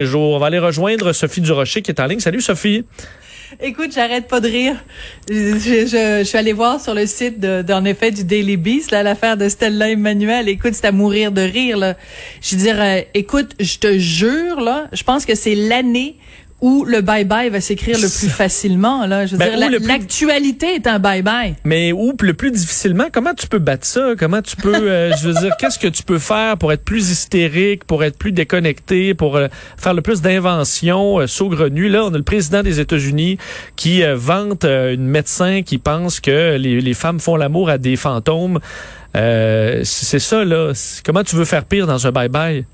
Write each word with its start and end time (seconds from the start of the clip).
On 0.00 0.38
va 0.38 0.46
aller 0.46 0.60
rejoindre 0.60 1.12
Sophie 1.12 1.40
Durocher 1.40 1.82
qui 1.82 1.90
est 1.90 1.98
en 1.98 2.06
ligne. 2.06 2.20
Salut 2.20 2.40
Sophie. 2.40 2.84
Écoute, 3.60 3.90
j'arrête 3.92 4.28
pas 4.28 4.38
de 4.38 4.46
rire. 4.46 4.76
Je, 5.28 6.22
suis 6.24 6.38
allée 6.38 6.52
voir 6.52 6.80
sur 6.80 6.94
le 6.94 7.04
site 7.04 7.40
d'en 7.40 7.84
effet 7.84 8.12
du 8.12 8.22
Daily 8.22 8.56
Beast 8.56 8.92
là 8.92 9.02
l'affaire 9.02 9.36
de 9.36 9.48
Stella 9.48 9.90
Emmanuel. 9.90 10.48
Écoute, 10.48 10.74
c'est 10.74 10.86
à 10.86 10.92
mourir 10.92 11.32
de 11.32 11.40
rire 11.40 11.78
là. 11.78 11.96
Je 12.40 12.54
dirais, 12.54 13.08
euh, 13.08 13.18
écoute, 13.18 13.56
je 13.58 13.78
te 13.78 13.98
jure 13.98 14.60
là, 14.60 14.86
je 14.92 15.02
pense 15.02 15.26
que 15.26 15.34
c'est 15.34 15.56
l'année 15.56 16.14
où 16.60 16.84
le 16.84 17.00
bye-bye 17.00 17.50
va 17.50 17.60
s'écrire 17.60 17.96
le 17.96 18.08
plus 18.08 18.28
facilement. 18.28 19.06
Là. 19.06 19.26
Je 19.26 19.32
veux 19.32 19.38
Ben, 19.38 19.56
dire, 19.56 19.80
l'actualité 19.80 20.74
est 20.74 20.86
un 20.86 20.98
bye-bye. 20.98 21.54
Mais 21.64 21.92
où 21.92 22.12
le 22.20 22.34
plus 22.34 22.50
difficilement, 22.50 23.04
comment 23.12 23.34
tu 23.34 23.46
peux 23.46 23.60
battre 23.60 23.86
ça? 23.86 24.14
Comment 24.18 24.42
tu 24.42 24.56
peux, 24.56 24.74
euh, 24.74 25.14
je 25.16 25.28
veux 25.28 25.40
dire, 25.40 25.56
qu'est-ce 25.58 25.78
que 25.78 25.86
tu 25.86 26.02
peux 26.02 26.18
faire 26.18 26.56
pour 26.58 26.72
être 26.72 26.84
plus 26.84 27.10
hystérique, 27.10 27.84
pour 27.84 28.02
être 28.02 28.18
plus 28.18 28.32
déconnecté, 28.32 29.14
pour 29.14 29.36
euh, 29.36 29.46
faire 29.76 29.94
le 29.94 30.02
plus 30.02 30.20
d'inventions 30.20 31.20
euh, 31.20 31.26
saugrenues? 31.28 31.88
Là, 31.88 32.04
on 32.04 32.12
a 32.12 32.16
le 32.18 32.24
président 32.24 32.62
des 32.62 32.80
États-Unis 32.80 33.38
qui 33.76 34.02
euh, 34.02 34.16
vante 34.16 34.64
une 34.64 35.06
médecin 35.06 35.62
qui 35.62 35.78
pense 35.78 36.18
que 36.18 36.56
les, 36.56 36.80
les 36.80 36.94
femmes 36.94 37.20
font 37.20 37.36
l'amour 37.36 37.70
à 37.70 37.78
des 37.78 37.94
fantômes. 37.96 38.58
Euh, 39.16 39.82
c'est 39.84 40.18
ça, 40.18 40.44
là. 40.44 40.72
Comment 41.04 41.22
tu 41.22 41.36
veux 41.36 41.44
faire 41.44 41.64
pire 41.64 41.86
dans 41.86 42.06
un 42.06 42.10
bye-bye? 42.10 42.64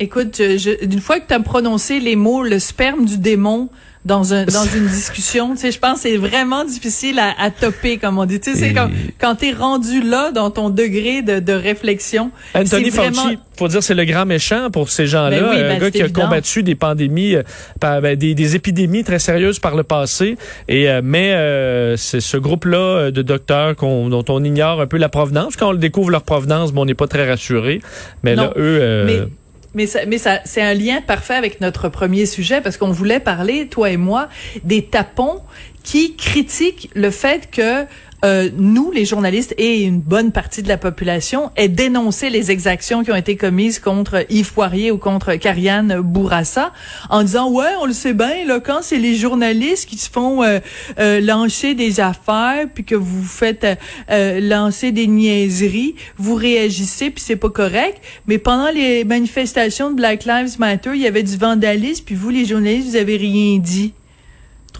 Écoute, 0.00 0.36
je, 0.38 0.56
je- 0.58 0.84
une 0.84 1.00
fois 1.00 1.20
que 1.20 1.28
tu 1.28 1.34
as 1.34 1.40
prononcé 1.40 2.00
les 2.00 2.16
mots 2.16 2.42
le 2.42 2.58
sperme 2.58 3.04
du 3.04 3.18
démon 3.18 3.68
dans 4.06 4.32
un 4.32 4.46
dans 4.46 4.64
une 4.64 4.86
discussion, 4.88 5.50
tu 5.52 5.58
sais, 5.60 5.72
je 5.72 5.78
pense 5.78 5.96
que 5.96 6.08
c'est 6.08 6.16
vraiment 6.16 6.64
difficile 6.64 7.18
à, 7.18 7.34
à 7.38 7.50
topper, 7.50 7.98
comme 7.98 8.16
on 8.18 8.24
dit. 8.24 8.40
Tu 8.40 8.54
sais, 8.54 8.58
c'est 8.58 8.72
quand, 8.72 8.88
quand 9.20 9.34
tu 9.34 9.48
es 9.48 9.52
rendu 9.52 10.00
là 10.00 10.30
dans 10.32 10.50
ton 10.50 10.70
degré 10.70 11.20
de, 11.20 11.38
de 11.38 11.52
réflexion. 11.52 12.30
Anthony 12.54 12.88
vraiment- 12.88 13.22
Fauci, 13.24 13.38
faut 13.58 13.68
dire 13.68 13.82
c'est 13.82 13.92
le 13.94 14.06
grand 14.06 14.24
méchant 14.24 14.70
pour 14.70 14.88
ces 14.88 15.06
gens-là, 15.06 15.38
Ben 15.40 15.46
oui, 15.50 15.56
un 15.56 15.68
ben, 15.68 15.78
gars 15.80 15.84
c'est 15.84 15.90
qui 15.92 16.02
a 16.02 16.08
combattu 16.08 16.62
des 16.62 16.74
pandémies, 16.76 17.34
euh, 17.34 17.42
par- 17.78 18.00
ben, 18.00 18.16
des, 18.16 18.34
des 18.34 18.56
épidémies 18.56 19.04
très 19.04 19.18
sérieuses 19.18 19.58
par 19.58 19.76
le 19.76 19.82
passé. 19.82 20.38
Et 20.66 20.88
euh, 20.88 21.02
mais 21.04 21.32
euh, 21.34 21.98
c'est 21.98 22.20
ce 22.20 22.38
groupe-là 22.38 22.78
euh, 22.78 23.10
de 23.10 23.20
docteurs 23.20 23.76
qu'on- 23.76 24.08
dont 24.08 24.24
on 24.30 24.42
ignore 24.42 24.80
un 24.80 24.86
peu 24.86 24.96
la 24.96 25.10
provenance. 25.10 25.56
Quand 25.56 25.72
on 25.72 25.74
découvre 25.74 26.08
leur 26.08 26.22
provenance, 26.22 26.72
bon, 26.72 26.82
on 26.82 26.84
n'est 26.86 26.94
pas 26.94 27.06
très 27.06 27.28
rassuré. 27.28 27.82
Mais 28.22 28.34
Non, 28.34 28.44
là, 28.44 28.52
eux, 28.56 28.78
euh, 28.80 29.04
Mais 29.04 29.28
mais 29.74 29.86
ça, 29.86 30.00
mais 30.06 30.18
ça, 30.18 30.40
c'est 30.44 30.62
un 30.62 30.74
lien 30.74 31.00
parfait 31.00 31.34
avec 31.34 31.60
notre 31.60 31.88
premier 31.88 32.26
sujet 32.26 32.60
parce 32.60 32.76
qu'on 32.76 32.90
voulait 32.90 33.20
parler, 33.20 33.68
toi 33.68 33.90
et 33.90 33.96
moi, 33.96 34.28
des 34.64 34.84
tapons 34.84 35.40
qui 35.82 36.16
critiquent 36.16 36.90
le 36.94 37.10
fait 37.10 37.50
que 37.50 37.86
euh, 38.24 38.50
nous, 38.56 38.90
les 38.90 39.04
journalistes 39.04 39.54
et 39.58 39.82
une 39.82 40.00
bonne 40.00 40.32
partie 40.32 40.62
de 40.62 40.68
la 40.68 40.78
population, 40.78 41.50
aient 41.56 41.68
dénoncé 41.68 42.30
les 42.30 42.50
exactions 42.50 43.02
qui 43.02 43.10
ont 43.10 43.16
été 43.16 43.36
commises 43.36 43.78
contre 43.78 44.24
Yves 44.28 44.52
Poirier 44.52 44.90
ou 44.90 44.98
contre 44.98 45.34
Kariane 45.34 46.00
Bourassa 46.00 46.72
en 47.08 47.22
disant 47.22 47.50
ouais, 47.50 47.70
on 47.80 47.86
le 47.86 47.92
sait 47.92 48.12
bien 48.12 48.44
là 48.46 48.60
quand 48.60 48.80
c'est 48.82 48.98
les 48.98 49.16
journalistes 49.16 49.88
qui 49.88 49.96
se 49.96 50.10
font 50.10 50.42
euh, 50.42 50.58
euh, 50.98 51.20
lancer 51.20 51.74
des 51.74 52.00
affaires 52.00 52.66
puis 52.72 52.84
que 52.84 52.94
vous 52.94 53.22
faites 53.22 53.64
euh, 53.64 53.74
euh, 54.10 54.40
lancer 54.40 54.92
des 54.92 55.06
niaiseries, 55.06 55.94
vous 56.16 56.34
réagissez 56.34 57.10
puis 57.10 57.22
c'est 57.22 57.36
pas 57.36 57.50
correct. 57.50 58.00
Mais 58.26 58.38
pendant 58.38 58.70
les 58.70 59.04
manifestations 59.04 59.90
de 59.90 59.96
Black 59.96 60.24
Lives 60.24 60.58
Matter, 60.58 60.90
il 60.94 61.00
y 61.00 61.06
avait 61.06 61.22
du 61.22 61.36
vandalisme 61.36 62.04
puis 62.04 62.14
vous 62.14 62.30
les 62.30 62.44
journalistes 62.44 62.90
vous 62.90 62.96
avez 62.96 63.16
rien 63.16 63.58
dit. 63.58 63.92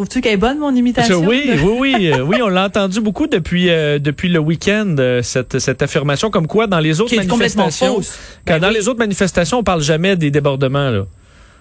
Trouves-tu 0.01 0.23
qu'elle 0.23 0.33
est 0.33 0.37
bonne 0.39 0.59
mon 0.59 0.75
imitation? 0.75 1.19
Oui, 1.19 1.47
de- 1.47 1.61
oui, 1.63 1.77
oui, 1.79 2.11
euh, 2.11 2.23
oui, 2.23 2.41
on 2.43 2.49
l'a 2.49 2.65
entendu 2.65 3.03
beaucoup 3.03 3.27
depuis 3.27 3.69
euh, 3.69 3.99
depuis 3.99 4.31
le 4.31 4.39
week-end 4.39 4.97
euh, 4.99 5.21
cette 5.21 5.59
cette 5.59 5.83
affirmation 5.83 6.31
comme 6.31 6.47
quoi 6.47 6.67
dans 6.67 6.79
les 6.81 7.03
autres 7.03 7.15
manifestations, 7.15 7.97
quand 8.47 8.55
Ben 8.55 8.61
dans 8.61 8.69
oui. 8.69 8.75
les 8.77 8.89
autres 8.89 8.99
manifestations, 8.99 9.59
on 9.59 9.63
parle 9.63 9.83
jamais 9.83 10.17
des 10.17 10.31
débordements 10.31 10.89
là. 10.89 11.05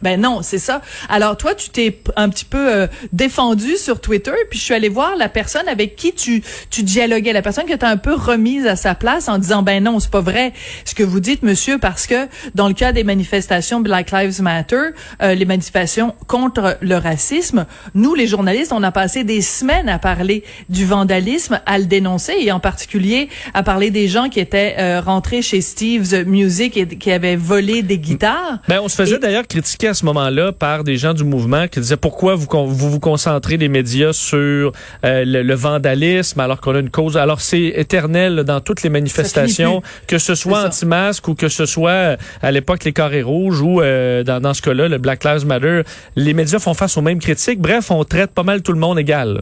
Ben 0.02 0.20
non, 0.20 0.42
c'est 0.42 0.60
ça. 0.60 0.82
Alors 1.10 1.38
toi, 1.38 1.56
tu 1.56 1.70
t'es 1.70 2.00
un 2.16 2.30
petit 2.30 2.46
peu 2.46 2.72
euh, 2.74 2.88
défendu 3.14 3.76
sur 3.78 4.00
Twitter, 4.02 4.32
puis 4.50 4.58
je 4.60 4.64
suis 4.64 4.74
allée 4.74 4.90
voir 4.90 5.16
la 5.18 5.30
personne 5.30 5.68
avec 5.68 5.96
qui 5.96 6.14
tu 6.14 6.42
tu 6.70 6.84
dialoguais, 6.84 7.34
la 7.34 7.42
personne 7.42 7.66
que 7.66 7.74
tu 7.76 7.86
as 7.86 7.90
un 7.90 7.98
peu 7.98 8.14
remise 8.14 8.66
à 8.68 8.76
sa 8.76 8.96
place 8.96 9.28
en 9.28 9.38
disant 9.38 9.62
ben 9.62 9.84
non, 9.84 10.00
c'est 10.00 10.12
pas 10.12 10.22
vrai 10.22 10.54
ce 10.86 10.96
que 10.96 11.04
vous 11.04 11.20
dites 11.20 11.44
monsieur 11.44 11.78
parce 11.78 12.08
que 12.08 12.28
dans 12.56 12.68
le 12.68 12.74
cas 12.74 12.92
des 12.92 13.04
manifestations 13.04 13.82
Black 13.82 14.12
Lives 14.12 14.42
Matter, 14.42 14.78
euh, 15.22 15.34
les 15.36 15.46
manifestations 15.46 16.16
contre 16.28 16.78
le 16.82 16.96
racisme, 16.96 17.66
nous 17.94 18.16
les 18.16 18.28
journalistes, 18.28 18.72
on 18.72 18.84
a 18.84 18.92
passé 18.92 19.24
des 19.24 19.42
semaines 19.42 19.90
à 19.90 20.00
parler 20.00 20.44
du 20.70 20.86
vandalisme, 20.86 21.60
à 21.66 21.78
le 21.78 21.86
dénoncer 21.86 22.36
et 22.40 22.52
en 22.52 22.60
particulier 22.60 23.30
à 23.54 23.64
parler 23.64 23.92
des 23.92 24.08
gens 24.08 24.30
qui 24.30 24.40
étaient 24.40 24.76
euh, 24.80 25.02
rentrés 25.02 25.42
chez 25.42 25.62
Steve's 25.62 26.14
Music 26.26 26.78
et 26.78 26.88
qui 26.88 27.12
avaient 27.12 27.36
volé 27.36 27.82
des 27.82 27.98
guitares. 28.00 28.60
Ben, 28.68 28.80
on 28.82 28.88
se 28.88 28.96
faisait 28.96 29.16
Et- 29.18 29.20
d'ailleurs 29.20 29.48
critiquer 29.48 29.89
à 29.90 29.94
ce 29.94 30.06
moment-là 30.06 30.52
par 30.52 30.84
des 30.84 30.98
gens 30.98 31.14
du 31.14 31.24
mouvement 31.24 31.68
qui 31.68 31.80
disaient 31.80 31.98
pourquoi 31.98 32.36
vous 32.36 32.48
vous, 32.50 32.90
vous 32.90 33.00
concentrez 33.00 33.58
les 33.58 33.68
médias 33.68 34.14
sur 34.14 34.72
euh, 35.04 35.26
le, 35.26 35.44
le 35.44 35.54
vandalisme 35.56 36.40
alors 36.40 36.62
qu'on 36.62 36.76
a 36.76 36.80
une 36.80 36.90
cause? 36.90 37.18
Alors 37.18 37.42
c'est 37.42 37.74
éternel 37.76 38.44
dans 38.44 38.62
toutes 38.62 38.84
les 38.84 38.90
manifestations, 38.90 39.82
que 40.08 40.18
ce 40.18 40.36
soit 40.36 40.66
anti-masque 40.66 41.28
ou 41.28 41.36
que 41.36 41.50
ce 41.50 41.66
soit 41.66 41.92
euh, 41.92 42.18
à 42.42 42.52
l'époque 42.52 42.84
les 42.86 42.94
carrés 42.94 43.22
rouges 43.22 43.62
ou 43.62 43.82
euh, 43.82 44.24
dans, 44.24 44.40
dans 44.40 44.54
ce 44.54 44.62
cas-là 44.62 44.88
le 44.88 44.98
Black 44.98 45.24
Lives 45.24 45.46
Matter. 45.46 45.82
Les 46.16 46.34
médias 46.34 46.60
font 46.60 46.74
face 46.74 46.98
aux 46.98 47.02
mêmes 47.02 47.20
critiques. 47.20 47.60
Bref, 47.60 47.92
on 47.92 48.04
traite 48.04 48.32
pas 48.32 48.44
mal 48.44 48.62
tout 48.62 48.74
le 48.74 48.80
monde 48.80 49.00
égal. 49.00 49.42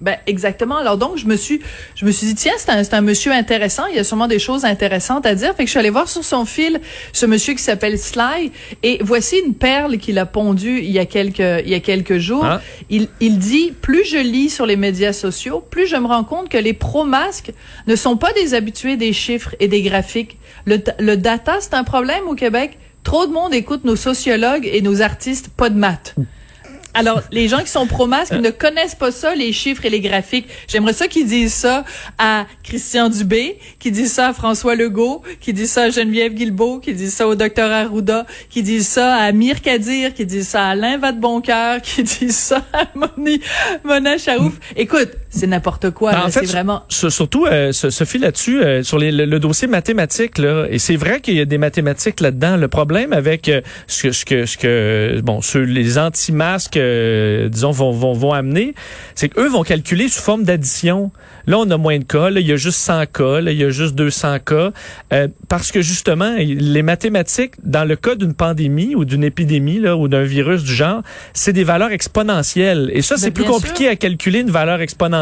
Ben 0.00 0.16
exactement. 0.26 0.76
Alors 0.76 0.98
donc 0.98 1.16
je 1.16 1.26
me 1.26 1.36
suis 1.36 1.60
je 1.94 2.04
me 2.04 2.10
suis 2.10 2.26
dit 2.26 2.34
tiens 2.34 2.52
c'est 2.58 2.70
un 2.70 2.84
c'est 2.84 2.94
un 2.94 3.00
monsieur 3.00 3.32
intéressant. 3.32 3.86
Il 3.86 3.96
y 3.96 3.98
a 3.98 4.04
sûrement 4.04 4.28
des 4.28 4.38
choses 4.38 4.66
intéressantes 4.66 5.24
à 5.24 5.34
dire. 5.34 5.54
Fait 5.54 5.62
que 5.62 5.66
je 5.66 5.70
suis 5.70 5.78
allée 5.78 5.90
voir 5.90 6.08
sur 6.08 6.22
son 6.22 6.44
fil 6.44 6.80
ce 7.14 7.24
monsieur 7.24 7.54
qui 7.54 7.62
s'appelle 7.62 7.98
Sly 7.98 8.52
et 8.82 8.98
voici 9.02 9.36
une 9.44 9.54
perle 9.54 9.96
qu'il 9.96 10.18
a 10.18 10.26
pondue 10.26 10.80
il 10.80 10.90
y 10.90 10.98
a 10.98 11.06
quelques 11.06 11.38
il 11.38 11.70
y 11.70 11.74
a 11.74 11.80
quelques 11.80 12.18
jours. 12.18 12.44
Ah. 12.44 12.60
Il 12.90 13.08
il 13.20 13.38
dit 13.38 13.72
plus 13.80 14.04
je 14.04 14.18
lis 14.18 14.50
sur 14.50 14.66
les 14.66 14.76
médias 14.76 15.14
sociaux, 15.14 15.60
plus 15.60 15.86
je 15.86 15.96
me 15.96 16.06
rends 16.06 16.24
compte 16.24 16.50
que 16.50 16.58
les 16.58 16.74
pro-masques 16.74 17.52
ne 17.86 17.96
sont 17.96 18.18
pas 18.18 18.32
des 18.34 18.52
habitués 18.52 18.96
des 18.96 19.14
chiffres 19.14 19.54
et 19.60 19.68
des 19.68 19.80
graphiques. 19.80 20.36
Le 20.66 20.78
le 20.98 21.16
data 21.16 21.56
c'est 21.60 21.74
un 21.74 21.84
problème 21.84 22.28
au 22.28 22.34
Québec. 22.34 22.78
Trop 23.02 23.26
de 23.26 23.32
monde 23.32 23.54
écoute 23.54 23.84
nos 23.84 23.96
sociologues 23.96 24.68
et 24.70 24.82
nos 24.82 25.00
artistes 25.00 25.48
pas 25.48 25.70
de 25.70 25.78
maths. 25.78 26.16
Alors, 26.96 27.20
les 27.30 27.46
gens 27.46 27.58
qui 27.58 27.68
sont 27.68 27.86
pro-masques 27.86 28.32
ne 28.32 28.50
connaissent 28.50 28.94
pas 28.94 29.12
ça, 29.12 29.34
les 29.34 29.52
chiffres 29.52 29.84
et 29.84 29.90
les 29.90 30.00
graphiques. 30.00 30.48
J'aimerais 30.66 30.94
ça 30.94 31.08
qu'ils 31.08 31.26
disent 31.26 31.52
ça 31.52 31.84
à 32.18 32.46
Christian 32.62 33.10
Dubé, 33.10 33.58
qu'ils 33.78 33.92
disent 33.92 34.12
ça 34.12 34.28
à 34.28 34.32
François 34.32 34.74
Legault, 34.74 35.22
qu'ils 35.40 35.52
disent 35.52 35.72
ça 35.72 35.82
à 35.82 35.90
Geneviève 35.90 36.32
Guilbeault, 36.32 36.80
qu'ils 36.80 36.96
disent 36.96 37.14
ça 37.14 37.28
au 37.28 37.34
docteur 37.34 37.70
Arruda, 37.70 38.24
qu'ils 38.48 38.62
disent 38.62 38.88
ça 38.88 39.14
à 39.14 39.24
Amir 39.24 39.60
Kadir, 39.60 40.14
qu'ils 40.14 40.26
disent 40.26 40.48
ça 40.48 40.68
à 40.68 40.70
Alain 40.70 40.96
Vadeboncoeur, 40.96 41.82
qu'ils 41.82 42.04
disent 42.18 42.36
ça 42.36 42.64
à 42.72 42.86
Moni, 42.94 43.40
Mona 43.84 44.16
Charouf. 44.16 44.54
Écoute, 44.74 45.10
c'est 45.28 45.46
n'importe 45.46 45.90
quoi. 45.90 46.12
Ben, 46.12 46.18
en 46.26 46.28
fait, 46.30 46.40
c'est 46.40 46.46
vraiment... 46.52 46.82
sur- 46.88 47.10
surtout, 47.12 47.46
euh, 47.46 47.72
Sophie, 47.72 48.18
là-dessus, 48.18 48.62
euh, 48.62 48.82
sur 48.82 48.98
les- 48.98 49.12
le, 49.12 49.24
le 49.24 49.38
dossier 49.38 49.68
mathématique, 49.68 50.38
là, 50.38 50.66
et 50.70 50.78
c'est 50.78 50.96
vrai 50.96 51.20
qu'il 51.20 51.34
y 51.34 51.40
a 51.40 51.44
des 51.44 51.58
mathématiques 51.58 52.20
là-dedans. 52.20 52.56
Le 52.56 52.68
problème 52.68 53.12
avec 53.12 53.48
euh, 53.48 53.60
ce 53.86 54.04
que, 54.04 54.12
ce 54.12 54.24
que, 54.24 54.46
ce 54.46 54.56
que, 54.56 55.20
bon, 55.22 55.40
ceux, 55.42 55.62
les 55.62 55.98
anti-masques, 55.98 56.76
euh, 56.76 57.48
disons, 57.48 57.70
vont, 57.72 57.90
vont, 57.92 58.12
vont 58.12 58.32
amener, 58.32 58.74
c'est 59.14 59.28
qu'eux 59.28 59.48
vont 59.48 59.62
calculer 59.62 60.08
sous 60.08 60.22
forme 60.22 60.44
d'addition. 60.44 61.10
Là, 61.46 61.58
on 61.58 61.70
a 61.70 61.76
moins 61.76 61.98
de 61.98 62.04
cas. 62.04 62.30
Là, 62.30 62.40
il 62.40 62.46
y 62.46 62.52
a 62.52 62.56
juste 62.56 62.78
100 62.78 63.06
cas. 63.06 63.40
Là, 63.40 63.52
il 63.52 63.58
y 63.58 63.64
a 63.64 63.70
juste 63.70 63.94
200 63.94 64.38
cas. 64.44 64.70
Euh, 65.12 65.28
parce 65.48 65.70
que 65.72 65.80
justement, 65.82 66.34
les 66.38 66.82
mathématiques, 66.82 67.52
dans 67.62 67.84
le 67.84 67.96
cas 67.96 68.14
d'une 68.16 68.34
pandémie 68.34 68.94
ou 68.94 69.04
d'une 69.04 69.22
épidémie 69.24 69.78
là, 69.80 69.96
ou 69.96 70.08
d'un 70.08 70.24
virus 70.24 70.62
du 70.64 70.74
genre, 70.74 71.02
c'est 71.34 71.52
des 71.52 71.64
valeurs 71.64 71.92
exponentielles. 71.92 72.90
Et 72.92 73.02
ça, 73.02 73.16
c'est 73.16 73.26
Ben, 73.30 73.34
plus 73.34 73.44
compliqué 73.44 73.84
sûr. 73.84 73.92
à 73.92 73.96
calculer 73.96 74.40
une 74.40 74.50
valeur 74.50 74.80
exponentielle 74.80 75.15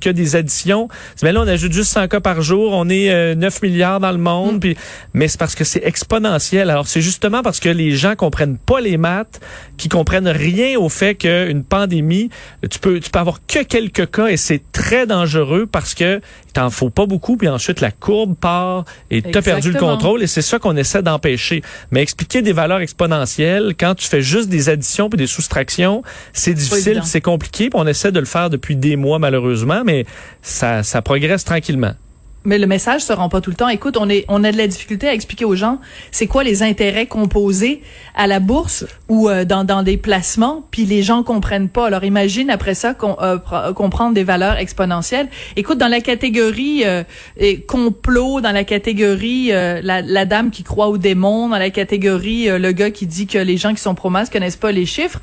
que 0.00 0.10
des 0.10 0.36
additions. 0.36 0.88
Mais 1.22 1.32
là, 1.32 1.40
on 1.42 1.48
ajoute 1.48 1.72
juste 1.72 1.92
100 1.92 2.08
cas 2.08 2.20
par 2.20 2.42
jour. 2.42 2.72
On 2.72 2.88
est 2.88 3.10
euh, 3.10 3.34
9 3.34 3.62
milliards 3.62 4.00
dans 4.00 4.12
le 4.12 4.18
monde. 4.18 4.56
Mm. 4.56 4.60
Puis, 4.60 4.76
mais 5.14 5.28
c'est 5.28 5.38
parce 5.38 5.54
que 5.54 5.64
c'est 5.64 5.84
exponentiel. 5.84 6.70
Alors, 6.70 6.86
c'est 6.86 7.00
justement 7.00 7.42
parce 7.42 7.60
que 7.60 7.68
les 7.68 7.92
gens 7.92 8.14
comprennent 8.16 8.58
pas 8.58 8.80
les 8.80 8.96
maths, 8.96 9.40
qui 9.76 9.88
comprennent 9.88 10.28
rien 10.28 10.78
au 10.78 10.88
fait 10.88 11.14
qu'une 11.14 11.64
pandémie, 11.64 12.30
tu 12.70 12.78
peux, 12.78 13.00
tu 13.00 13.10
peux 13.10 13.18
avoir 13.18 13.40
que 13.46 13.62
quelques 13.62 14.10
cas 14.10 14.28
et 14.28 14.36
c'est 14.36 14.62
très 14.72 15.06
dangereux 15.06 15.66
parce 15.66 15.94
que 15.94 16.20
il 16.48 16.52
t'en 16.52 16.70
faut 16.70 16.90
pas 16.90 17.06
beaucoup. 17.06 17.36
Puis 17.36 17.48
ensuite, 17.48 17.80
la 17.80 17.90
courbe 17.90 18.34
part 18.34 18.84
et 19.10 19.22
tu 19.22 19.36
as 19.36 19.42
perdu 19.42 19.72
le 19.72 19.78
contrôle. 19.78 20.22
Et 20.22 20.26
c'est 20.26 20.42
ça 20.42 20.58
qu'on 20.58 20.76
essaie 20.76 21.02
d'empêcher. 21.02 21.62
Mais 21.90 22.02
expliquer 22.02 22.42
des 22.42 22.52
valeurs 22.52 22.80
exponentielles, 22.80 23.74
quand 23.78 23.94
tu 23.94 24.08
fais 24.08 24.22
juste 24.22 24.48
des 24.48 24.68
additions 24.68 25.08
puis 25.08 25.18
des 25.18 25.26
soustractions, 25.26 26.02
c'est 26.32 26.54
difficile, 26.54 27.02
c'est 27.04 27.20
compliqué. 27.20 27.70
Puis 27.70 27.78
on 27.78 27.86
essaie 27.86 28.12
de 28.12 28.20
le 28.20 28.26
faire 28.26 28.50
depuis 28.50 28.76
des 28.76 28.96
mois, 28.96 29.18
malheureusement, 29.18 29.37
mais 29.84 30.04
ça, 30.42 30.82
ça 30.82 31.02
progresse 31.02 31.44
tranquillement. 31.44 31.94
Mais 32.48 32.58
le 32.58 32.66
message 32.66 33.02
se 33.02 33.12
rend 33.12 33.28
pas 33.28 33.42
tout 33.42 33.50
le 33.50 33.56
temps. 33.56 33.68
Écoute, 33.68 33.98
on 34.00 34.08
est, 34.08 34.24
on 34.28 34.42
a 34.42 34.50
de 34.50 34.56
la 34.56 34.66
difficulté 34.66 35.06
à 35.06 35.12
expliquer 35.12 35.44
aux 35.44 35.54
gens 35.54 35.80
c'est 36.10 36.26
quoi 36.26 36.44
les 36.44 36.62
intérêts 36.62 37.04
composés 37.04 37.82
à 38.14 38.26
la 38.26 38.40
bourse 38.40 38.86
ou 39.08 39.28
euh, 39.28 39.44
dans, 39.44 39.64
dans 39.64 39.82
des 39.82 39.98
placements, 39.98 40.64
puis 40.70 40.86
les 40.86 41.02
gens 41.02 41.22
comprennent 41.22 41.68
pas. 41.68 41.86
Alors 41.86 42.04
imagine 42.04 42.48
après 42.48 42.72
ça 42.72 42.94
qu'on 42.94 43.18
euh, 43.20 43.36
comprendre 43.74 44.14
des 44.14 44.24
valeurs 44.24 44.56
exponentielles. 44.56 45.28
Écoute, 45.56 45.76
dans 45.76 45.88
la 45.88 46.00
catégorie 46.00 46.84
euh, 46.86 47.04
complot, 47.66 48.40
dans 48.40 48.52
la 48.52 48.64
catégorie 48.64 49.48
la, 49.48 50.00
la, 50.00 50.24
dame 50.24 50.50
qui 50.50 50.62
croit 50.62 50.88
aux 50.88 50.98
démons, 50.98 51.50
dans 51.50 51.58
la 51.58 51.70
catégorie 51.70 52.48
le 52.48 52.72
gars 52.72 52.90
qui 52.90 53.06
dit 53.06 53.26
que 53.26 53.38
les 53.38 53.58
gens 53.58 53.74
qui 53.74 53.82
sont 53.82 53.94
pro-masques 53.94 54.32
connaissent 54.32 54.56
pas 54.56 54.72
les 54.72 54.86
chiffres, 54.86 55.20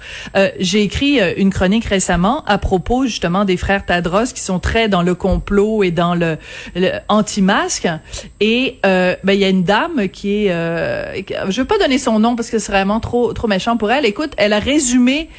j'ai 0.60 0.84
écrit 0.84 1.20
une 1.38 1.50
chronique 1.50 1.86
récemment 1.86 2.44
à 2.46 2.58
propos 2.58 3.06
justement 3.06 3.46
des 3.46 3.58
frères 3.58 3.86
Tadros 3.86 4.34
qui 4.34 4.42
sont 4.42 4.60
très 4.60 4.90
dans 4.90 5.02
le 5.02 5.16
complot 5.16 5.84
et 5.84 5.92
dans 5.92 6.14
le, 6.14 6.38
le 6.76 6.92
anti-masque. 7.16 7.88
Et 8.40 8.80
euh, 8.86 9.16
ben 9.24 9.34
il 9.34 9.40
y 9.40 9.46
a 9.46 9.50
une 9.50 9.64
dame 9.64 10.10
qui 10.10 10.46
est, 10.46 10.52
euh, 10.52 11.14
je 11.50 11.62
veux 11.62 11.68
pas 11.68 11.78
donner 11.78 11.98
son 11.98 12.20
nom 12.20 12.36
parce 12.36 12.50
que 12.50 12.60
c'est 12.60 12.72
vraiment 12.72 13.00
trop 13.00 13.34
trop 13.34 13.48
méchant 13.48 13.78
pour 13.78 13.92
elle. 13.92 14.06
Écoute, 14.06 14.34
elle 14.38 14.54
a 14.54 14.60
résumé 14.60 15.30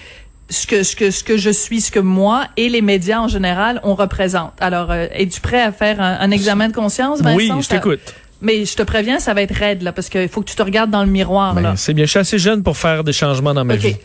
ce 0.48 0.66
que 0.66 0.82
ce 0.82 0.96
que 0.96 1.10
ce 1.10 1.24
que 1.24 1.36
je 1.36 1.50
suis, 1.50 1.80
ce 1.80 1.90
que 1.90 1.98
moi 1.98 2.46
et 2.56 2.68
les 2.68 2.82
médias 2.82 3.20
en 3.20 3.28
général 3.28 3.80
on 3.82 3.94
représente. 3.94 4.52
Alors, 4.60 4.90
euh, 4.90 5.06
es-tu 5.12 5.40
prêt 5.40 5.62
à 5.62 5.72
faire 5.72 6.00
un, 6.00 6.30
examen 6.30 6.68
de 6.68 6.74
conscience, 6.74 7.20
Vincent? 7.20 7.36
Oui, 7.36 7.50
je 7.60 7.68
t'écoute. 7.68 8.14
Mais 8.42 8.66
je 8.66 8.76
te 8.76 8.82
préviens, 8.82 9.18
ça 9.18 9.32
va 9.32 9.42
être 9.42 9.54
raide 9.54 9.82
là, 9.82 9.92
parce 9.92 10.10
qu'il 10.10 10.28
faut 10.28 10.42
que 10.42 10.50
tu 10.50 10.56
te 10.56 10.62
regardes 10.62 10.90
dans 10.90 11.02
le 11.02 11.10
miroir 11.10 11.54
ben, 11.54 11.62
là. 11.62 11.74
C'est 11.76 11.94
bien, 11.94 12.04
je 12.04 12.10
suis 12.10 12.18
assez 12.18 12.38
jeune 12.38 12.62
pour 12.62 12.76
faire 12.76 13.02
des 13.02 13.14
changements 13.14 13.54
dans 13.54 13.64
ma 13.64 13.76
vie. 13.76 13.96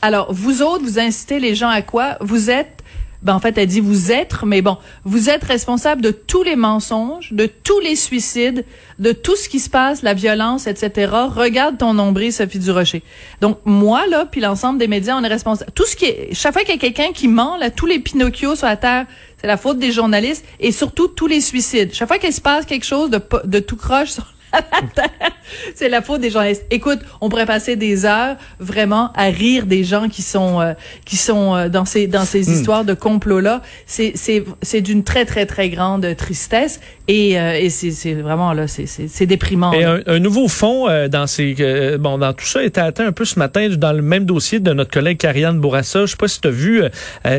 Alors, 0.00 0.32
vous 0.32 0.62
autres, 0.62 0.84
vous 0.84 0.98
incitez 0.98 1.40
les 1.40 1.54
gens 1.54 1.68
à 1.68 1.82
quoi? 1.82 2.16
Vous 2.20 2.50
êtes 2.50 2.82
ben 3.22 3.34
en 3.34 3.40
fait, 3.40 3.56
elle 3.58 3.66
dit 3.66 3.80
vous 3.80 4.12
êtes, 4.12 4.34
mais 4.44 4.62
bon, 4.62 4.78
vous 5.04 5.28
êtes 5.28 5.44
responsable 5.44 6.00
de 6.00 6.10
tous 6.10 6.42
les 6.42 6.56
mensonges, 6.56 7.32
de 7.32 7.46
tous 7.46 7.78
les 7.80 7.96
suicides, 7.96 8.64
de 8.98 9.12
tout 9.12 9.36
ce 9.36 9.48
qui 9.48 9.60
se 9.60 9.68
passe, 9.68 10.02
la 10.02 10.14
violence, 10.14 10.66
etc. 10.66 11.12
Regarde 11.34 11.76
ton 11.78 11.94
nombril, 11.94 12.32
Sophie 12.32 12.58
Durocher. 12.58 13.02
Donc 13.40 13.58
moi 13.64 14.06
là, 14.06 14.26
puis 14.30 14.40
l'ensemble 14.40 14.78
des 14.78 14.88
médias, 14.88 15.16
on 15.16 15.24
est 15.24 15.28
responsable. 15.28 15.70
Tout 15.72 15.86
ce 15.86 15.96
qui 15.96 16.06
est, 16.06 16.34
chaque 16.34 16.54
fois 16.54 16.62
qu'il 16.62 16.74
y 16.74 16.78
a 16.78 16.80
quelqu'un 16.80 17.12
qui 17.12 17.28
ment, 17.28 17.56
là, 17.56 17.70
tous 17.70 17.86
les 17.86 17.98
Pinocchio 17.98 18.54
sur 18.54 18.66
la 18.66 18.76
terre, 18.76 19.06
c'est 19.38 19.46
la 19.46 19.56
faute 19.56 19.78
des 19.78 19.92
journalistes 19.92 20.44
et 20.58 20.72
surtout 20.72 21.08
tous 21.08 21.26
les 21.26 21.40
suicides. 21.40 21.92
Chaque 21.94 22.08
fois 22.08 22.18
qu'il 22.18 22.32
se 22.32 22.40
passe 22.40 22.66
quelque 22.66 22.86
chose 22.86 23.10
de, 23.10 23.20
de 23.44 23.58
tout 23.58 23.76
croche 23.76 24.10
sur 24.10 24.26
c'est 25.74 25.88
la 25.88 26.02
faute 26.02 26.20
des 26.20 26.30
journalistes. 26.30 26.64
Écoute, 26.70 27.00
on 27.20 27.28
pourrait 27.28 27.46
passer 27.46 27.76
des 27.76 28.04
heures 28.04 28.36
vraiment 28.58 29.12
à 29.14 29.24
rire 29.24 29.66
des 29.66 29.84
gens 29.84 30.08
qui 30.08 30.22
sont 30.22 30.60
euh, 30.60 30.74
qui 31.04 31.16
sont 31.16 31.54
euh, 31.54 31.68
dans 31.68 31.84
ces 31.84 32.06
dans 32.06 32.24
ces 32.24 32.48
hmm. 32.48 32.52
histoires 32.52 32.84
de 32.84 32.94
complot 32.94 33.40
là. 33.40 33.62
C'est 33.86 34.12
c'est 34.14 34.44
c'est 34.62 34.80
d'une 34.80 35.04
très 35.04 35.24
très 35.24 35.46
très 35.46 35.68
grande 35.70 36.16
tristesse 36.16 36.80
et 37.10 37.38
euh, 37.38 37.58
et 37.58 37.70
c'est 37.70 38.14
vraiment 38.14 38.52
là 38.52 38.66
c'est 38.68 39.26
déprimant. 39.26 39.72
Et 39.72 39.84
un, 39.84 40.18
nouveau 40.18 40.48
fond 40.48 40.86
dans 41.08 41.26
ces 41.26 41.54
bon 41.98 42.18
dans 42.18 42.32
tout 42.32 42.46
ça 42.46 42.62
était 42.62 42.80
atteint 42.80 43.06
un 43.06 43.12
peu 43.12 43.24
ce 43.24 43.38
matin 43.38 43.68
dans 43.70 43.92
le 43.92 44.02
même 44.02 44.24
dossier 44.24 44.60
de 44.60 44.72
notre 44.72 44.90
collègue 44.90 45.18
Karianne 45.18 45.60
Bourassa. 45.60 46.06
Je 46.06 46.12
sais 46.12 46.16
pas 46.16 46.28
si 46.28 46.40
tu 46.40 46.48
as 46.48 46.50
vu 46.50 46.82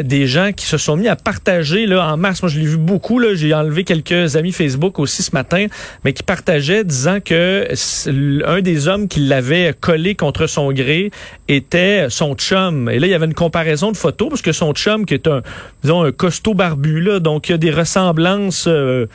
des 0.03 0.27
gens 0.27 0.51
qui 0.51 0.65
se 0.65 0.77
sont 0.77 0.95
mis 0.95 1.07
à 1.07 1.15
partager 1.15 1.85
là 1.85 2.11
en 2.11 2.17
mars. 2.17 2.41
Moi 2.41 2.49
je 2.49 2.59
l'ai 2.59 2.65
vu 2.65 2.77
beaucoup 2.77 3.19
là, 3.19 3.33
j'ai 3.35 3.53
enlevé 3.53 3.83
quelques 3.83 4.35
amis 4.35 4.51
Facebook 4.51 4.99
aussi 4.99 5.23
ce 5.23 5.31
matin 5.33 5.67
mais 6.03 6.13
qui 6.13 6.23
partageaient 6.23 6.83
disant 6.83 7.19
que 7.23 7.67
un 8.45 8.61
des 8.61 8.87
hommes 8.87 9.07
qui 9.07 9.21
l'avait 9.21 9.73
collé 9.79 10.15
contre 10.15 10.47
son 10.47 10.71
gré 10.71 11.11
était 11.47 12.07
son 12.09 12.35
chum. 12.35 12.89
Et 12.89 12.99
là, 12.99 13.07
il 13.07 13.09
y 13.09 13.13
avait 13.13 13.25
une 13.25 13.33
comparaison 13.33 13.91
de 13.91 13.97
photos 13.97 14.29
parce 14.29 14.41
que 14.41 14.51
son 14.51 14.73
chum, 14.73 15.05
qui 15.05 15.13
est 15.13 15.27
un, 15.27 15.41
disons, 15.83 16.03
un 16.03 16.11
costaud 16.11 16.53
barbu, 16.53 17.01
là, 17.01 17.19
donc 17.19 17.49
il 17.49 17.53
y 17.53 17.55
a 17.55 17.57
des 17.57 17.71
ressemblances, 17.71 18.65
euh, 18.67 19.07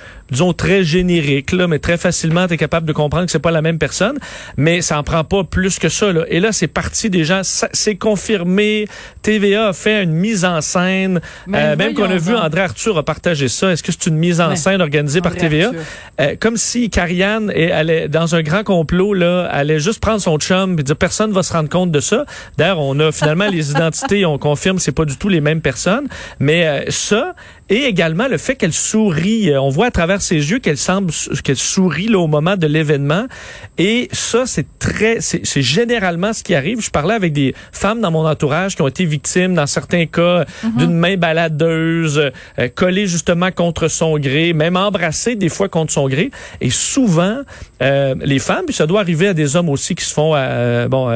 très 0.53 0.85
génériques, 0.85 1.53
là, 1.53 1.67
mais 1.67 1.79
très 1.79 1.97
facilement, 1.97 2.47
tu 2.47 2.55
es 2.55 2.57
capable 2.57 2.87
de 2.87 2.93
comprendre 2.93 3.27
que 3.27 3.33
c'est 3.33 3.39
pas 3.39 3.51
la 3.51 3.63
même 3.63 3.79
personne. 3.79 4.19
Mais 4.57 4.83
ça 4.83 4.99
en 4.99 5.03
prend 5.03 5.25
pas 5.25 5.45
plus 5.45 5.79
que 5.79 5.89
ça. 5.89 6.13
Là. 6.13 6.25
Et 6.29 6.41
là, 6.41 6.53
c'est 6.53 6.67
parti 6.67 7.11
déjà, 7.11 7.43
c'est 7.43 7.97
confirmé. 7.97 8.87
TVA 9.23 9.69
a 9.69 9.73
fait 9.73 10.03
une 10.03 10.13
mise 10.13 10.45
en 10.45 10.61
scène. 10.61 11.21
Euh, 11.53 11.77
même 11.77 11.95
qu'on 11.95 12.11
a 12.11 12.17
vu 12.17 12.35
André 12.35 12.61
Arthur 12.61 12.99
a 12.99 13.03
partagé 13.03 13.49
ça. 13.49 13.73
Est-ce 13.73 13.83
que 13.83 13.93
c'est 13.93 14.07
une 14.07 14.17
mise 14.17 14.41
en 14.41 14.55
scène 14.57 14.81
organisée 14.81 15.21
par 15.21 15.35
TVA? 15.35 15.71
Euh, 16.21 16.37
comme 16.39 16.57
si 16.57 16.91
Carianne 16.91 17.51
allait, 17.51 18.09
dans 18.09 18.35
un 18.35 18.43
grand 18.43 18.65
complot, 18.65 19.15
là, 19.15 19.47
allait 19.47 19.81
juste 19.81 20.01
prendre 20.01 20.21
son 20.21 20.39
chum 20.39 20.79
et 20.79 20.83
dire 20.83 20.97
personne 20.97 21.33
va 21.33 21.43
se 21.43 21.53
rendre 21.53 21.69
compte 21.69 21.91
de 21.91 22.01
ça. 22.01 22.25
D'ailleurs, 22.57 22.81
on 22.81 22.99
a 23.01 23.13
finalement 23.13 23.49
les 23.49 23.71
identités, 23.73 24.25
on 24.25 24.39
confirme 24.39 24.79
c'est 24.79 24.93
pas 24.93 25.05
du 25.05 25.17
tout 25.17 25.29
les 25.29 25.41
mêmes 25.41 25.61
personnes. 25.61 26.09
Mais 26.39 26.67
euh, 26.67 26.91
ça, 26.91 27.35
et 27.69 27.85
également 27.85 28.29
le 28.29 28.39
fait 28.39 28.55
qu'elle 28.55 28.73
sourit. 28.73 29.51
Euh, 29.51 29.61
on 29.61 29.71
voit 29.71 29.87
à 29.87 29.91
travers 29.91 30.23
ses 30.23 30.37
yeux 30.37 30.59
qu'elle 30.59 30.77
semble 30.77 31.13
qu'elle 31.43 31.57
sourit 31.57 32.09
là, 32.09 32.19
au 32.19 32.27
moment 32.27 32.57
de 32.57 32.67
l'événement. 32.67 33.27
Et 33.79 34.09
ça, 34.13 34.47
c'est 34.47 34.67
très, 34.79 35.21
c'est 35.21 35.63
généralement 35.63 36.33
ce 36.33 36.43
qui 36.43 36.55
arrive. 36.55 36.81
Je 36.81 36.91
parlais 36.91 37.15
avec 37.15 37.33
des 37.33 37.55
femmes 37.73 38.01
dans 38.01 38.11
mon 38.11 38.27
entourage 38.27 38.77
qui 38.77 38.83
ont 38.83 38.89
été 38.89 39.05
victimes, 39.05 39.55
dans 39.55 39.67
certains 39.67 40.07
cas, 40.07 40.45
mhm. 40.63 40.77
d'une 40.77 40.93
main 40.95 41.17
baladeuse, 41.17 42.31
euh, 42.59 42.69
collée 42.75 43.07
justement 43.07 43.51
contre 43.51 43.89
son 43.89 44.19
gré, 44.19 44.53
même 44.53 44.77
embrassée 44.77 45.35
des 45.35 45.49
fois 45.49 45.69
contre 45.69 45.93
son 45.93 46.09
gré. 46.09 46.31
Et 46.61 46.71
souvent, 46.71 47.41
euh, 47.83 48.15
les 48.21 48.39
femmes, 48.39 48.65
puis 48.67 48.75
ça 48.75 48.87
doit 48.87 49.01
arriver 49.01 49.29
à 49.29 49.35
des 49.35 49.57
hommes 49.57 49.69
aussi 49.69 49.95
qui 49.95 50.05
se 50.05 50.15
font 50.15 50.33
euh, 50.35 50.89
bon 50.89 51.11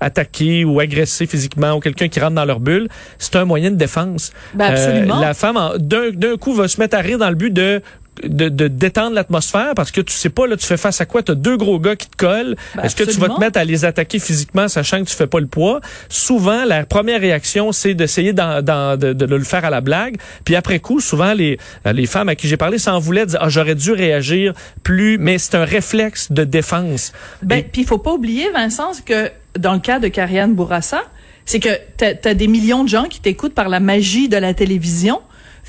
attaquer 0.00 0.64
ou 0.64 0.80
agresser 0.80 1.26
physiquement 1.26 1.72
ou 1.72 1.80
quelqu'un 1.80 2.08
qui 2.08 2.20
rentre 2.20 2.34
dans 2.34 2.44
leur 2.44 2.60
bulle. 2.60 2.88
C'est 3.18 3.36
un 3.36 3.44
moyen 3.44 3.70
de 3.70 3.76
défense. 3.76 4.32
Ben 4.54 4.72
absolument. 4.72 5.20
la 5.20 5.34
femme 5.34 5.58
d'un 5.78 6.36
coup 6.38 6.54
va 6.54 6.68
se 6.68 6.80
mettre 6.80 6.96
à 6.96 7.00
rire 7.00 7.18
dans 7.18 7.28
le 7.28 7.34
but 7.34 7.52
de 7.52 7.82
de, 8.24 8.48
de 8.48 8.68
détendre 8.68 9.14
l'atmosphère 9.14 9.72
parce 9.74 9.90
que 9.90 10.00
tu 10.00 10.12
sais 10.14 10.30
pas 10.30 10.46
là 10.46 10.56
tu 10.56 10.66
fais 10.66 10.76
face 10.76 11.00
à 11.00 11.06
quoi? 11.06 11.22
Tu 11.22 11.32
as 11.32 11.34
deux 11.34 11.56
gros 11.56 11.78
gars 11.78 11.96
qui 11.96 12.08
te 12.08 12.16
collent. 12.16 12.56
Ben, 12.74 12.84
est-ce 12.84 12.96
que 12.96 13.04
tu 13.04 13.18
vas 13.18 13.28
te 13.28 13.40
mettre 13.40 13.58
à 13.58 13.64
les 13.64 13.84
attaquer 13.84 14.18
physiquement 14.18 14.68
sachant 14.68 15.02
que 15.02 15.08
tu 15.08 15.16
fais 15.16 15.26
pas 15.26 15.40
le 15.40 15.46
poids? 15.46 15.80
Souvent 16.08 16.64
la 16.64 16.84
première 16.84 17.20
réaction 17.20 17.72
c'est 17.72 17.94
d'essayer 17.94 18.32
de, 18.32 18.96
de, 19.12 19.24
le 19.24 19.44
faire 19.44 19.64
à 19.64 19.70
la 19.70 19.80
blague. 19.80 20.16
Puis 20.44 20.56
après 20.56 20.78
coup 20.78 21.00
souvent 21.00 21.32
les 21.32 21.58
les 21.84 22.06
femmes 22.06 22.28
à 22.28 22.34
qui 22.34 22.48
j'ai 22.48 22.56
parlé 22.56 22.78
s'en 22.78 22.98
voulaient 22.98 23.26
dire 23.26 23.38
ah 23.42 23.48
j'aurais 23.48 23.74
dû 23.74 23.92
réagir 23.92 24.54
plus 24.82 25.18
mais 25.18 25.38
c'est 25.38 25.56
un 25.56 25.64
réflexe 25.64 26.32
de 26.32 26.44
défense 26.44 27.12
ben 27.42 27.62
puis 27.62 27.82
il 27.82 27.86
faut 27.86 27.98
pas 27.98 28.12
oublier 28.12 28.50
Vincent 28.50 28.92
que 29.04 29.30
dans 29.58 29.72
le 29.72 29.80
cas 29.80 29.98
de 29.98 30.08
Karianne 30.08 30.54
Bourassa 30.54 31.02
c'est 31.44 31.60
que 31.60 31.68
tu 31.96 32.04
as 32.04 32.34
des 32.34 32.46
millions 32.46 32.84
de 32.84 32.88
gens 32.88 33.04
qui 33.04 33.20
t'écoutent 33.20 33.54
par 33.54 33.68
la 33.68 33.80
magie 33.80 34.28
de 34.28 34.36
la 34.36 34.54
télévision 34.54 35.20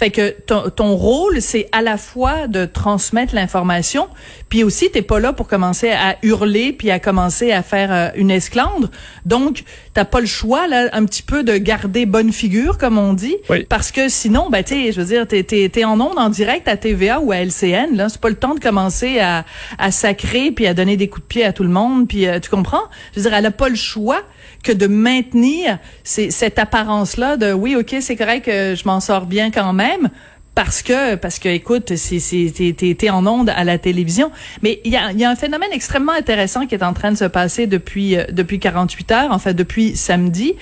fait 0.02 0.10
que 0.10 0.36
ton, 0.42 0.96
rôle, 0.96 1.44
c'est 1.44 1.70
à 1.72 1.84
la 1.84 1.96
fois 1.96 2.48
de 2.48 2.66
transmettre 2.66 3.36
l'information, 3.36 4.08
puis 4.50 4.64
aussi 4.64 4.90
t'es 4.90 5.04
pas 5.04 5.20
là 5.20 5.32
pour 5.32 5.48
commencer 5.48 5.92
à 5.92 6.18
hurler 6.24 6.74
puis 6.74 6.90
à 6.90 7.00
commencer 7.00 7.52
à 7.52 7.62
faire 7.62 7.92
euh, 7.92 8.10
une 8.16 8.32
esclandre. 8.32 8.90
Donc 9.28 9.64
t'as 9.94 10.06
pas 10.06 10.20
le 10.20 10.26
choix 10.26 10.68
là 10.68 10.90
un 10.94 11.06
petit 11.06 11.22
peu 11.22 11.44
de 11.44 11.56
garder 11.56 12.08
bonne 12.08 12.32
figure 12.32 12.80
comme 12.80 12.98
on 12.98 13.14
dit, 13.14 13.36
parce 13.70 13.92
que 13.92 14.10
sinon, 14.10 14.50
ben 14.50 14.64
tu 14.64 14.74
sais, 14.74 14.92
je 14.92 15.02
veux 15.02 15.06
dire, 15.06 15.28
t'es 15.28 15.46
es, 15.48 15.86
en 15.86 16.02
ondes 16.02 16.18
en 16.18 16.30
direct 16.30 16.68
à 16.68 16.78
TVA 16.78 17.20
ou 17.20 17.32
à 17.32 17.36
LCN. 17.38 17.96
Là, 17.96 18.10
c'est 18.10 18.20
pas 18.20 18.30
le 18.30 18.36
temps 18.36 18.56
de 18.56 18.60
commencer 18.60 19.20
à, 19.20 19.46
à 19.78 19.92
sacrer 19.92 20.52
puis 20.52 20.66
à 20.66 20.74
donner 20.74 20.98
des 20.98 21.10
coups 21.10 21.22
de 21.22 21.28
pied 21.28 21.46
à 21.46 21.54
tout 21.54 21.64
le 21.64 21.70
monde. 21.70 22.08
Puis 22.08 22.26
euh, 22.26 22.40
tu 22.40 22.50
comprends? 22.50 22.86
Je 23.14 23.20
veux 23.20 23.30
dire, 23.30 23.38
elle 23.38 23.46
a 23.46 23.52
pas 23.52 23.70
le 23.70 23.76
choix 23.76 24.24
que 24.62 24.72
de 24.72 24.88
maintenir 24.88 25.80
cette 26.04 26.60
apparence-là 26.60 27.38
de 27.38 27.54
oui, 27.54 27.76
ok, 27.76 27.96
c'est 28.02 28.16
correct 28.16 28.46
que 28.46 28.76
je 28.76 28.86
m'en 28.86 29.00
sors 29.00 29.26
bien 29.26 29.52
quand 29.52 29.74
même. 29.74 30.10
Parce 30.54 30.82
que, 30.82 31.16
parce 31.16 31.40
que, 31.40 31.48
écoute, 31.48 31.96
c'est, 31.96 32.74
t'es, 32.98 33.10
en 33.10 33.26
onde 33.26 33.50
à 33.50 33.64
la 33.64 33.78
télévision. 33.78 34.32
Mais 34.62 34.82
il 34.84 34.92
y 34.92 34.98
a, 34.98 35.14
y 35.14 35.24
a 35.24 35.30
un 35.30 35.36
phénomène 35.38 35.70
extrêmement 35.72 36.12
intéressant 36.12 36.68
qui 36.68 36.76
est 36.76 36.84
en 36.84 36.92
train 36.92 37.12
de 37.12 37.18
se 37.18 37.24
passer 37.24 37.68
depuis, 37.68 38.18
euh, 38.18 38.26
depuis 38.34 38.60
48 38.60 39.12
heures, 39.14 39.32
en 39.32 39.40
fait, 39.40 39.54
depuis 39.54 39.96
samedi 39.96 40.56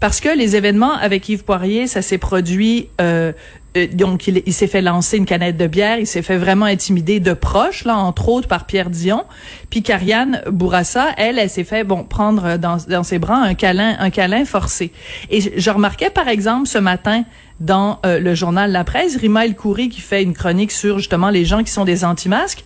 parce 0.00 0.20
que 0.20 0.28
les 0.36 0.56
événements 0.56 0.94
avec 0.94 1.28
Yves 1.28 1.44
Poirier, 1.44 1.86
ça 1.86 2.02
s'est 2.02 2.18
produit 2.18 2.88
euh, 3.00 3.32
euh, 3.76 3.86
donc 3.92 4.26
il, 4.26 4.52
s'est 4.52 4.66
fait 4.66 4.80
lancer 4.80 5.16
une 5.18 5.26
canette 5.26 5.56
de 5.56 5.66
bière, 5.66 5.98
il 5.98 6.06
s'est 6.06 6.22
fait 6.22 6.38
vraiment 6.38 6.64
intimider 6.64 7.20
de 7.20 7.32
proches 7.34 7.84
là 7.84 7.96
entre 7.96 8.28
autres 8.28 8.48
par 8.48 8.64
Pierre 8.64 8.90
Dion. 8.90 9.24
Puis 9.70 9.82
Karianne 9.82 10.42
Bourassa, 10.50 11.08
elle, 11.16 11.38
elle 11.38 11.50
s'est 11.50 11.64
fait 11.64 11.84
bon 11.84 12.04
prendre 12.04 12.56
dans, 12.56 12.78
dans 12.88 13.02
ses 13.02 13.18
bras 13.18 13.36
un 13.36 13.54
câlin 13.54 13.96
un 13.98 14.10
câlin 14.10 14.44
forcé. 14.44 14.92
Et 15.30 15.40
je, 15.40 15.70
remarquais 15.70 16.10
par 16.10 16.28
exemple 16.28 16.66
ce 16.66 16.78
matin 16.78 17.24
dans 17.60 17.98
euh, 18.06 18.18
le 18.18 18.34
journal 18.34 18.72
La 18.72 18.84
Presse, 18.84 19.16
Rima 19.16 19.44
El 19.44 19.54
Khoury 19.54 19.88
qui 19.88 20.00
fait 20.00 20.22
une 20.22 20.34
chronique 20.34 20.72
sur 20.72 20.98
justement 20.98 21.30
les 21.30 21.44
gens 21.44 21.62
qui 21.62 21.70
sont 21.70 21.84
des 21.84 22.04
anti-masques. 22.04 22.64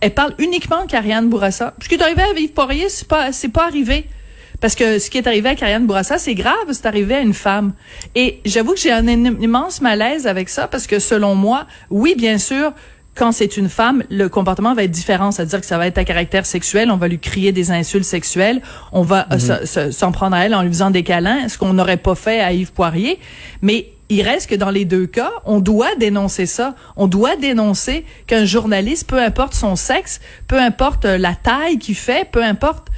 Elle 0.00 0.14
parle 0.14 0.34
uniquement 0.38 0.84
de 0.84 0.90
Karianne 0.90 1.28
Bourassa. 1.28 1.74
Ce 1.82 1.88
qui 1.88 1.94
est 1.94 2.02
arrivé 2.02 2.22
à 2.22 2.38
Yves 2.38 2.52
Poirier, 2.52 2.88
c'est 2.88 3.08
pas 3.08 3.32
c'est 3.32 3.48
pas 3.48 3.64
arrivé. 3.64 4.06
Parce 4.60 4.74
que 4.74 4.98
ce 4.98 5.10
qui 5.10 5.18
est 5.18 5.26
arrivé 5.26 5.48
à 5.48 5.54
Karianne 5.54 5.86
Bourassa, 5.86 6.18
c'est 6.18 6.34
grave, 6.34 6.54
c'est 6.70 6.86
arrivé 6.86 7.14
à 7.14 7.20
une 7.20 7.34
femme. 7.34 7.72
Et 8.14 8.40
j'avoue 8.44 8.72
que 8.72 8.80
j'ai 8.80 8.92
un 8.92 9.06
immense 9.06 9.80
malaise 9.80 10.26
avec 10.26 10.48
ça 10.48 10.66
parce 10.66 10.86
que 10.86 10.98
selon 10.98 11.34
moi, 11.34 11.66
oui, 11.90 12.14
bien 12.16 12.38
sûr, 12.38 12.72
quand 13.16 13.32
c'est 13.32 13.56
une 13.56 13.68
femme, 13.68 14.04
le 14.10 14.28
comportement 14.28 14.74
va 14.74 14.84
être 14.84 14.90
différent. 14.90 15.32
C'est-à-dire 15.32 15.60
que 15.60 15.66
ça 15.66 15.78
va 15.78 15.86
être 15.86 15.98
à 15.98 16.04
caractère 16.04 16.46
sexuel, 16.46 16.90
on 16.90 16.96
va 16.96 17.08
lui 17.08 17.18
crier 17.18 17.50
des 17.50 17.70
insultes 17.70 18.04
sexuelles, 18.04 18.60
on 18.92 19.02
va 19.02 19.26
euh, 19.32 19.58
mhm. 19.64 19.92
s'en 19.92 20.12
prendre 20.12 20.36
à 20.36 20.44
elle 20.44 20.54
en 20.54 20.62
lui 20.62 20.68
faisant 20.68 20.90
des 20.90 21.02
câlins, 21.02 21.48
ce 21.48 21.58
qu'on 21.58 21.72
n'aurait 21.72 21.96
pas 21.96 22.14
fait 22.14 22.40
à 22.40 22.52
Yves 22.52 22.72
Poirier. 22.72 23.18
Mais 23.62 23.92
il 24.08 24.22
reste 24.22 24.50
que 24.50 24.54
dans 24.54 24.70
les 24.70 24.84
deux 24.84 25.06
cas, 25.06 25.32
on 25.44 25.58
doit 25.58 25.96
dénoncer 25.96 26.46
ça. 26.46 26.74
On 26.96 27.08
doit 27.08 27.36
dénoncer 27.36 28.04
qu'un 28.26 28.44
journaliste, 28.44 29.08
peu 29.08 29.20
importe 29.20 29.54
son 29.54 29.74
sexe, 29.74 30.20
peu 30.46 30.60
importe 30.60 31.06
la 31.06 31.34
taille 31.34 31.78
qu'il 31.78 31.96
fait, 31.96 32.28
peu 32.30 32.44
importe 32.44 32.88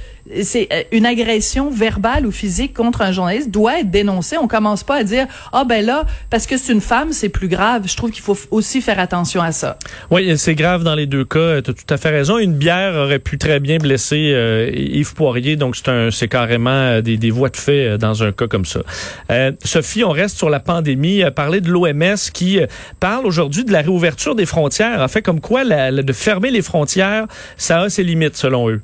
c'est 0.43 0.67
euh, 0.71 0.83
une 0.91 1.05
agression 1.05 1.69
verbale 1.69 2.25
ou 2.25 2.31
physique 2.31 2.73
contre 2.73 3.01
un 3.01 3.11
journaliste 3.11 3.49
doit 3.49 3.79
être 3.79 3.89
dénoncée. 3.89 4.37
On 4.37 4.47
commence 4.47 4.83
pas 4.83 4.97
à 4.97 5.03
dire 5.03 5.27
ah 5.51 5.63
ben 5.63 5.85
là 5.85 6.05
parce 6.29 6.45
que 6.45 6.57
c'est 6.57 6.73
une 6.73 6.81
femme 6.81 7.11
c'est 7.11 7.29
plus 7.29 7.47
grave. 7.47 7.83
Je 7.85 7.95
trouve 7.95 8.11
qu'il 8.11 8.21
faut 8.21 8.37
aussi 8.51 8.81
faire 8.81 8.99
attention 8.99 9.41
à 9.41 9.51
ça. 9.51 9.77
Oui, 10.11 10.37
c'est 10.37 10.55
grave 10.55 10.83
dans 10.83 10.95
les 10.95 11.05
deux 11.05 11.25
cas. 11.25 11.61
Tu 11.61 11.71
as 11.71 11.73
tout 11.73 11.93
à 11.93 11.97
fait 11.97 12.09
raison. 12.09 12.37
Une 12.37 12.53
bière 12.53 12.95
aurait 12.95 13.19
pu 13.19 13.37
très 13.37 13.59
bien 13.59 13.77
blesser 13.77 14.31
euh, 14.33 14.69
Yves 14.73 15.13
Poirier, 15.13 15.55
donc 15.55 15.75
c'est 15.75 15.89
un 15.89 16.11
c'est 16.11 16.27
carrément 16.27 16.69
euh, 16.69 17.01
des, 17.01 17.17
des 17.17 17.31
voies 17.31 17.49
de 17.49 17.57
fait 17.57 17.97
dans 17.97 18.23
un 18.23 18.31
cas 18.31 18.47
comme 18.47 18.65
ça. 18.65 18.81
Sophie, 19.63 20.03
on 20.03 20.11
reste 20.11 20.37
sur 20.37 20.49
la 20.49 20.59
pandémie. 20.59 21.23
Parler 21.35 21.61
de 21.61 21.69
l'OMS 21.69 22.15
qui 22.33 22.59
parle 22.99 23.25
aujourd'hui 23.25 23.63
de 23.63 23.71
la 23.71 23.81
réouverture 23.81 24.35
des 24.35 24.45
frontières. 24.45 25.01
En 25.01 25.07
fait, 25.07 25.21
comme 25.21 25.41
quoi 25.41 25.63
de 25.63 26.13
fermer 26.13 26.51
les 26.51 26.61
frontières, 26.61 27.25
ça 27.57 27.81
a 27.81 27.89
ses 27.89 28.03
limites 28.03 28.35
selon 28.35 28.69
eux. 28.69 28.81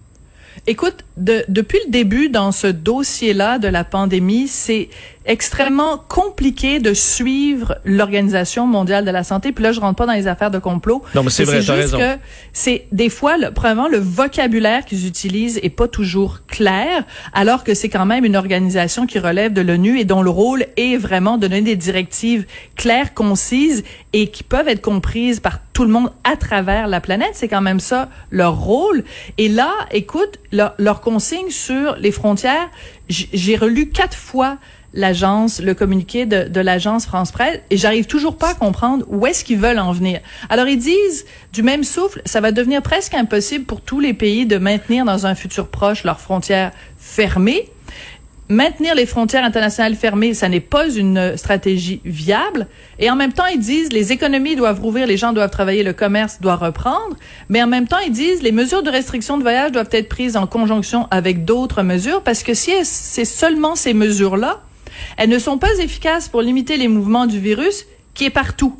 Écoute, 0.67 1.04
de, 1.17 1.45
depuis 1.47 1.79
le 1.85 1.91
début 1.91 2.29
dans 2.29 2.51
ce 2.51 2.67
dossier-là 2.67 3.57
de 3.57 3.67
la 3.67 3.83
pandémie, 3.83 4.47
c'est 4.47 4.89
extrêmement 5.25 5.97
compliqué 5.97 6.79
de 6.79 6.93
suivre 6.93 7.77
l'Organisation 7.83 8.67
mondiale 8.67 9.05
de 9.05 9.11
la 9.11 9.23
santé. 9.23 9.51
Puis 9.51 9.63
là, 9.63 9.71
je 9.71 9.79
rentre 9.79 9.95
pas 9.95 10.05
dans 10.05 10.13
les 10.13 10.27
affaires 10.27 10.51
de 10.51 10.59
complot. 10.59 11.01
Non, 11.15 11.23
mais 11.23 11.29
c'est 11.29 11.45
vrai, 11.45 11.63
t'as 11.63 11.73
raison. 11.73 11.97
que 11.97 12.17
c'est 12.53 12.85
des 12.91 13.09
fois, 13.09 13.37
le, 13.37 13.51
probablement, 13.51 13.87
le 13.87 13.97
vocabulaire 13.97 14.85
qu'ils 14.85 15.07
utilisent 15.07 15.59
est 15.63 15.69
pas 15.69 15.87
toujours 15.87 16.45
clair, 16.47 17.03
alors 17.33 17.63
que 17.63 17.73
c'est 17.73 17.89
quand 17.89 18.05
même 18.05 18.25
une 18.25 18.35
organisation 18.35 19.07
qui 19.07 19.17
relève 19.19 19.53
de 19.53 19.61
l'ONU 19.61 19.99
et 19.99 20.05
dont 20.05 20.21
le 20.21 20.29
rôle 20.29 20.65
est 20.77 20.97
vraiment 20.97 21.37
de 21.37 21.47
donner 21.47 21.61
des 21.61 21.75
directives 21.75 22.45
claires, 22.75 23.13
concises 23.13 23.83
et 24.13 24.27
qui 24.27 24.43
peuvent 24.43 24.67
être 24.67 24.81
comprises 24.81 25.39
par 25.39 25.59
tout 25.73 25.83
le 25.83 25.89
monde 25.89 26.11
à 26.23 26.37
travers 26.37 26.87
la 26.87 27.01
planète. 27.01 27.31
C'est 27.33 27.47
quand 27.47 27.61
même 27.61 27.79
ça 27.79 28.09
leur 28.31 28.57
rôle. 28.57 29.03
Et 29.37 29.49
là, 29.49 29.71
écoute, 29.91 30.39
leur, 30.51 30.73
leur 30.77 31.01
consigne 31.05 31.51
sur 31.51 31.95
les 31.97 32.11
frontières, 32.11 32.69
j'ai 33.07 33.55
relu 33.55 33.89
quatre 33.89 34.17
fois 34.17 34.57
l'agence, 34.95 35.61
le 35.61 35.75
communiqué 35.75 36.25
de, 36.25 36.47
de 36.47 36.59
l'agence 36.61 37.05
France 37.05 37.31
Presse, 37.31 37.59
et 37.69 37.77
j'arrive 37.77 38.07
toujours 38.07 38.37
pas 38.37 38.51
à 38.51 38.53
comprendre 38.55 39.05
où 39.09 39.27
est-ce 39.27 39.43
qu'ils 39.45 39.59
veulent 39.59 39.77
en 39.77 39.91
venir. 39.91 40.19
Alors 40.49 40.67
ils 40.67 40.79
disent, 40.79 41.25
du 41.53 41.61
même 41.61 41.83
souffle, 41.83 42.21
ça 42.25 42.41
va 42.41 42.51
devenir 42.51 42.81
presque 42.81 43.13
impossible 43.13 43.65
pour 43.65 43.81
tous 43.81 43.99
les 43.99 44.13
pays 44.13 44.47
de 44.47 44.57
maintenir 44.57 45.05
dans 45.05 45.27
un 45.27 45.35
futur 45.35 45.67
proche 45.67 46.03
leurs 46.05 46.19
frontières 46.19 46.71
fermées. 46.97 47.69
Maintenir 48.47 48.93
les 48.93 49.07
frontières 49.07 49.43
internationales 49.43 49.95
fermées, 49.95 50.35
ça 50.35 50.49
n'est 50.49 50.59
pas 50.59 50.87
une 50.89 51.35
stratégie 51.35 51.99
viable. 52.05 52.67
Et 52.99 53.09
en 53.09 53.15
même 53.15 53.33
temps, 53.33 53.47
ils 53.47 53.59
disent 53.59 53.91
les 53.91 54.11
économies 54.11 54.55
doivent 54.55 54.79
rouvrir, 54.79 55.07
les 55.07 55.17
gens 55.17 55.33
doivent 55.33 55.49
travailler, 55.49 55.81
le 55.81 55.93
commerce 55.93 56.39
doit 56.41 56.55
reprendre. 56.55 57.15
Mais 57.49 57.63
en 57.63 57.67
même 57.67 57.87
temps, 57.87 57.97
ils 58.05 58.11
disent 58.11 58.43
les 58.43 58.51
mesures 58.51 58.83
de 58.83 58.91
restriction 58.91 59.37
de 59.37 59.41
voyage 59.41 59.71
doivent 59.71 59.89
être 59.91 60.09
prises 60.09 60.37
en 60.37 60.45
conjonction 60.45 61.07
avec 61.09 61.43
d'autres 61.43 61.81
mesures 61.81 62.21
parce 62.21 62.43
que 62.43 62.53
si 62.53 62.71
c'est 62.83 63.25
seulement 63.25 63.75
ces 63.75 63.93
mesures-là 63.93 64.61
elles 65.17 65.29
ne 65.29 65.39
sont 65.39 65.57
pas 65.57 65.73
efficaces 65.79 66.29
pour 66.29 66.41
limiter 66.41 66.77
les 66.77 66.87
mouvements 66.87 67.25
du 67.25 67.39
virus 67.39 67.85
qui 68.13 68.25
est 68.25 68.29
partout. 68.29 68.75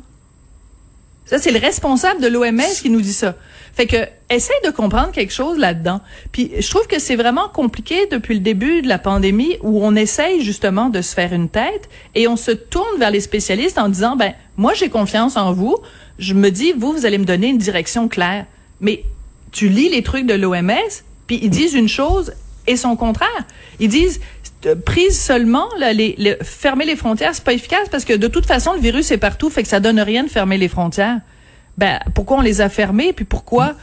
Ça, 1.26 1.38
c'est 1.38 1.50
le 1.50 1.58
responsable 1.58 2.22
de 2.22 2.28
l'OMS 2.28 2.62
qui 2.80 2.88
nous 2.88 3.00
dit 3.00 3.12
ça. 3.12 3.34
Fait 3.74 3.86
que, 3.86 3.96
essaye 4.30 4.56
de 4.64 4.70
comprendre 4.70 5.10
quelque 5.10 5.32
chose 5.32 5.58
là-dedans. 5.58 6.00
Puis, 6.32 6.52
je 6.58 6.70
trouve 6.70 6.86
que 6.86 6.98
c'est 6.98 7.16
vraiment 7.16 7.48
compliqué 7.48 8.06
depuis 8.10 8.34
le 8.34 8.40
début 8.40 8.80
de 8.80 8.88
la 8.88 8.98
pandémie 8.98 9.58
où 9.60 9.84
on 9.84 9.94
essaye 9.96 10.40
justement 10.40 10.88
de 10.88 11.02
se 11.02 11.14
faire 11.14 11.32
une 11.32 11.48
tête 11.48 11.88
et 12.14 12.26
on 12.28 12.36
se 12.36 12.52
tourne 12.52 12.98
vers 12.98 13.10
les 13.10 13.20
spécialistes 13.20 13.76
en 13.76 13.88
disant, 13.88 14.16
ben, 14.16 14.32
moi, 14.56 14.72
j'ai 14.72 14.88
confiance 14.88 15.36
en 15.36 15.52
vous. 15.52 15.76
Je 16.18 16.32
me 16.32 16.50
dis, 16.50 16.72
vous, 16.72 16.92
vous 16.92 17.06
allez 17.06 17.18
me 17.18 17.24
donner 17.24 17.48
une 17.48 17.58
direction 17.58 18.08
claire. 18.08 18.46
Mais 18.80 19.02
tu 19.52 19.68
lis 19.68 19.88
les 19.88 20.02
trucs 20.02 20.26
de 20.26 20.34
l'OMS, 20.34 20.72
puis 21.26 21.40
ils 21.42 21.50
disent 21.50 21.74
une 21.74 21.88
chose 21.88 22.32
et 22.66 22.76
son 22.76 22.96
contraire. 22.96 23.44
Ils 23.80 23.88
disent, 23.88 24.20
prise 24.84 25.20
seulement, 25.20 25.66
là, 25.78 25.92
les, 25.92 26.36
fermer 26.42 26.84
les 26.84 26.96
frontières, 26.96 27.34
c'est 27.34 27.44
pas 27.44 27.52
efficace 27.52 27.88
parce 27.90 28.04
que 28.04 28.14
de 28.14 28.26
toute 28.26 28.46
façon, 28.46 28.72
le 28.72 28.80
virus 28.80 29.10
est 29.10 29.18
partout, 29.18 29.50
fait 29.50 29.62
que 29.62 29.68
ça 29.68 29.80
donne 29.80 30.00
rien 30.00 30.24
de 30.24 30.28
fermer 30.28 30.58
les 30.58 30.68
frontières. 30.68 31.18
Ben, 31.78 31.98
pourquoi 32.14 32.38
on 32.38 32.40
les 32.40 32.60
a 32.60 32.68
fermées, 32.68 33.12
puis 33.12 33.26
pourquoi, 33.26 33.74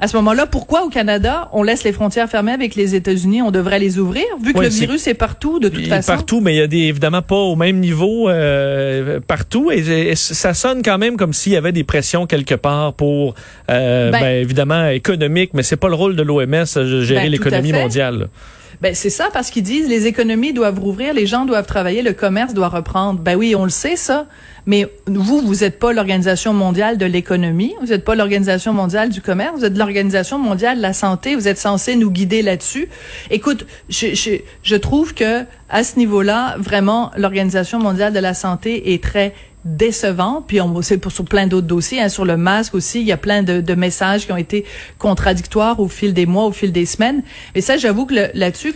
à 0.00 0.08
ce 0.08 0.16
moment-là, 0.16 0.46
pourquoi 0.46 0.84
au 0.84 0.88
Canada, 0.88 1.50
on 1.52 1.62
laisse 1.62 1.84
les 1.84 1.92
frontières 1.92 2.28
fermées 2.28 2.52
avec 2.52 2.74
les 2.74 2.94
États-Unis, 2.94 3.42
on 3.42 3.50
devrait 3.50 3.78
les 3.78 3.98
ouvrir, 3.98 4.24
vu 4.42 4.54
que 4.54 4.60
le 4.60 4.68
virus 4.68 5.06
est 5.06 5.14
partout, 5.14 5.60
de 5.60 5.68
toute 5.68 5.86
façon? 5.86 6.12
Partout, 6.12 6.40
mais 6.40 6.54
il 6.54 6.58
y 6.58 6.62
a 6.62 6.66
des, 6.66 6.78
évidemment 6.78 7.22
pas 7.22 7.36
au 7.36 7.54
même 7.54 7.78
niveau 7.78 8.28
euh, 8.30 9.20
partout, 9.20 9.70
et, 9.70 10.14
ça 10.16 10.54
sonne 10.54 10.82
quand 10.82 10.96
même 10.96 11.16
comme 11.16 11.34
s'il 11.34 11.52
y 11.52 11.56
avait 11.56 11.72
des 11.72 11.84
pressions 11.84 12.26
quelque 12.26 12.54
part 12.54 12.94
pour, 12.94 13.34
euh, 13.70 14.10
ben, 14.10 14.20
ben, 14.20 14.42
évidemment, 14.42 14.88
économique, 14.88 15.50
mais 15.52 15.62
c'est 15.62 15.76
pas 15.76 15.88
le 15.88 15.94
rôle 15.94 16.16
de 16.16 16.22
l'OMS, 16.22 16.64
gérer 17.02 17.24
ben, 17.24 17.30
l'économie 17.30 17.72
mondiale. 17.72 18.28
Ben 18.82 18.96
c'est 18.96 19.10
ça 19.10 19.28
parce 19.32 19.52
qu'ils 19.52 19.62
disent 19.62 19.88
les 19.88 20.08
économies 20.08 20.52
doivent 20.52 20.80
rouvrir, 20.80 21.14
les 21.14 21.24
gens 21.24 21.44
doivent 21.44 21.66
travailler, 21.66 22.02
le 22.02 22.14
commerce 22.14 22.52
doit 22.52 22.68
reprendre. 22.68 23.20
Ben 23.20 23.36
oui, 23.36 23.54
on 23.54 23.62
le 23.62 23.70
sait 23.70 23.94
ça, 23.94 24.26
mais 24.66 24.88
vous 25.06 25.40
vous 25.40 25.54
n'êtes 25.60 25.78
pas 25.78 25.92
l'organisation 25.92 26.52
mondiale 26.52 26.98
de 26.98 27.06
l'économie, 27.06 27.72
vous 27.80 27.86
n'êtes 27.86 28.04
pas 28.04 28.16
l'organisation 28.16 28.72
mondiale 28.72 29.10
du 29.10 29.20
commerce, 29.20 29.52
vous 29.56 29.64
êtes 29.64 29.78
l'organisation 29.78 30.36
mondiale 30.36 30.78
de 30.78 30.82
la 30.82 30.94
santé, 30.94 31.36
vous 31.36 31.46
êtes 31.46 31.58
censé 31.58 31.94
nous 31.94 32.10
guider 32.10 32.42
là-dessus. 32.42 32.88
Écoute, 33.30 33.66
je, 33.88 34.16
je, 34.16 34.30
je 34.64 34.74
trouve 34.74 35.14
que 35.14 35.44
à 35.68 35.84
ce 35.84 35.96
niveau-là, 35.96 36.56
vraiment 36.58 37.12
l'organisation 37.16 37.78
mondiale 37.78 38.12
de 38.12 38.18
la 38.18 38.34
santé 38.34 38.94
est 38.94 39.02
très 39.02 39.32
décevant. 39.64 40.44
Puis 40.46 40.60
on 40.60 40.82
c'est 40.82 40.98
pour 40.98 41.12
sur 41.12 41.24
plein 41.24 41.46
d'autres 41.46 41.66
dossiers, 41.66 42.00
hein, 42.00 42.08
sur 42.08 42.24
le 42.24 42.36
masque 42.36 42.74
aussi, 42.74 43.00
il 43.00 43.06
y 43.06 43.12
a 43.12 43.16
plein 43.16 43.42
de, 43.42 43.60
de, 43.60 43.74
messages 43.74 44.26
qui 44.26 44.32
ont 44.32 44.36
été 44.36 44.64
contradictoires 44.98 45.80
au 45.80 45.88
fil 45.88 46.14
des 46.14 46.26
mois, 46.26 46.46
au 46.46 46.52
fil 46.52 46.72
des 46.72 46.86
semaines. 46.86 47.22
Mais 47.54 47.60
ça, 47.60 47.76
j'avoue 47.76 48.06
que 48.06 48.14
là-dessus, 48.34 48.74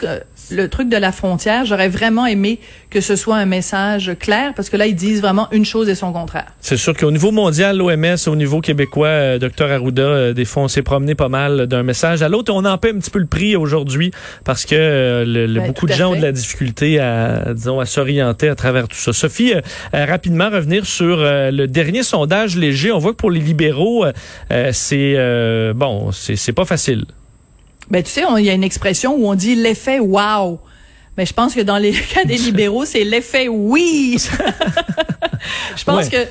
le 0.50 0.69
truc 0.69 0.88
de 0.88 0.97
la 0.97 1.12
frontière, 1.12 1.64
j'aurais 1.64 1.88
vraiment 1.88 2.26
aimé 2.26 2.61
que 2.90 3.00
ce 3.00 3.16
soit 3.16 3.37
un 3.37 3.47
message 3.47 4.12
clair, 4.19 4.52
parce 4.55 4.71
que 4.71 4.76
là, 4.76 4.87
ils 4.87 4.95
disent 4.95 5.21
vraiment 5.21 5.49
une 5.52 5.64
chose 5.64 5.88
et 5.88 5.95
son 5.95 6.12
contraire. 6.12 6.47
C'est 6.61 6.76
sûr 6.76 6.97
qu'au 6.97 7.11
niveau 7.11 7.33
mondial, 7.33 7.76
l'OMS, 7.76 8.16
au 8.26 8.37
niveau 8.37 8.61
québécois, 8.61 9.09
euh, 9.09 9.38
docteur 9.38 9.71
Arruda, 9.71 10.02
euh, 10.02 10.33
des 10.33 10.45
fois, 10.45 10.62
on 10.64 10.69
s'est 10.69 10.83
promené 10.83 11.14
pas 11.14 11.28
mal 11.28 11.66
d'un 11.66 11.83
message 11.83 12.23
à 12.23 12.28
l'autre. 12.28 12.52
On 12.52 12.64
en 12.64 12.78
paie 12.78 12.90
un 12.90 12.99
petit 12.99 13.11
peu 13.11 13.19
le 13.19 13.26
prix 13.26 13.57
aujourd'hui, 13.57 14.12
parce 14.45 14.64
que 14.64 14.75
euh, 14.76 15.25
le, 15.25 15.47
ben, 15.47 15.66
beaucoup 15.66 15.87
de 15.87 15.93
gens 15.93 16.12
ont 16.12 16.16
de 16.16 16.23
la 16.23 16.33
difficulté 16.33 17.00
à, 17.00 17.52
disons, 17.55 17.81
à 17.81 17.87
s'orienter 17.87 18.49
à 18.49 18.55
travers 18.55 18.88
tout 18.88 18.97
ça. 18.97 19.12
Sophie, 19.12 19.55
rapidement 19.93 20.49
sur 20.85 21.16
le 21.18 21.66
dernier 21.66 22.02
sondage 22.02 22.56
léger. 22.56 22.92
On 22.92 22.99
voit 22.99 23.12
que 23.12 23.16
pour 23.16 23.30
les 23.30 23.40
libéraux, 23.40 24.04
c'est 24.73 25.73
bon, 25.75 26.11
c'est 26.12 26.52
pas 26.52 26.64
facile. 26.64 27.04
Ben 27.90 28.02
tu 28.02 28.11
sais, 28.11 28.23
il 28.38 28.45
y 28.45 28.50
a 28.50 28.52
une 28.52 28.64
expression 28.64 29.14
où 29.14 29.28
on 29.28 29.35
dit 29.35 29.54
l'effet 29.54 30.00
wow. 30.00 30.59
Mais 31.16 31.26
je 31.26 31.32
pense 31.32 31.54
que 31.54 31.61
dans 31.61 31.78
les 31.78 31.92
cas 32.14 32.25
des 32.25 32.37
libéraux, 32.37 32.85
c'est 32.85 33.04
l'effet 33.04 33.49
oui. 33.49 34.18
je 35.76 35.85
pense 35.85 36.08
que 36.08 36.26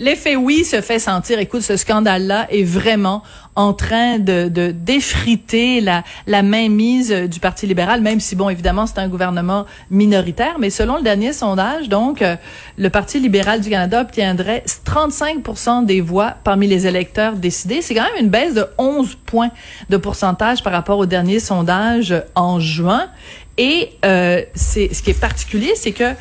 l'effet 0.00 0.36
oui 0.36 0.64
se 0.64 0.80
fait 0.80 0.98
sentir. 0.98 1.38
Écoute, 1.38 1.62
ce 1.62 1.76
scandale-là 1.76 2.46
est 2.50 2.64
vraiment 2.64 3.22
en 3.56 3.72
train 3.72 4.18
de, 4.18 4.48
de 4.48 4.72
défriter 4.72 5.80
la, 5.80 6.02
la 6.26 6.42
mainmise 6.42 7.12
du 7.12 7.38
Parti 7.38 7.66
libéral, 7.66 8.00
même 8.00 8.18
si, 8.18 8.34
bon, 8.34 8.48
évidemment, 8.48 8.86
c'est 8.86 8.98
un 8.98 9.08
gouvernement 9.08 9.64
minoritaire. 9.90 10.56
Mais 10.58 10.70
selon 10.70 10.96
le 10.96 11.02
dernier 11.02 11.32
sondage, 11.32 11.88
donc, 11.88 12.20
euh, 12.20 12.36
le 12.76 12.90
Parti 12.90 13.20
libéral 13.20 13.60
du 13.60 13.70
Canada 13.70 14.00
obtiendrait 14.00 14.64
35 14.84 15.84
des 15.84 16.00
voix 16.00 16.34
parmi 16.42 16.66
les 16.66 16.86
électeurs 16.86 17.34
décidés. 17.34 17.80
C'est 17.82 17.94
quand 17.94 18.02
même 18.02 18.24
une 18.24 18.30
baisse 18.30 18.54
de 18.54 18.66
11 18.78 19.16
points 19.26 19.50
de 19.88 19.96
pourcentage 19.96 20.62
par 20.62 20.72
rapport 20.72 20.98
au 20.98 21.06
dernier 21.06 21.38
sondage 21.38 22.14
en 22.34 22.58
juin. 22.58 23.08
Et 23.58 23.90
euh, 24.04 24.42
c'est 24.54 24.92
ce 24.92 25.02
qui 25.02 25.10
est 25.10 25.20
particulier, 25.20 25.72
c'est 25.76 25.92
que 25.92 26.12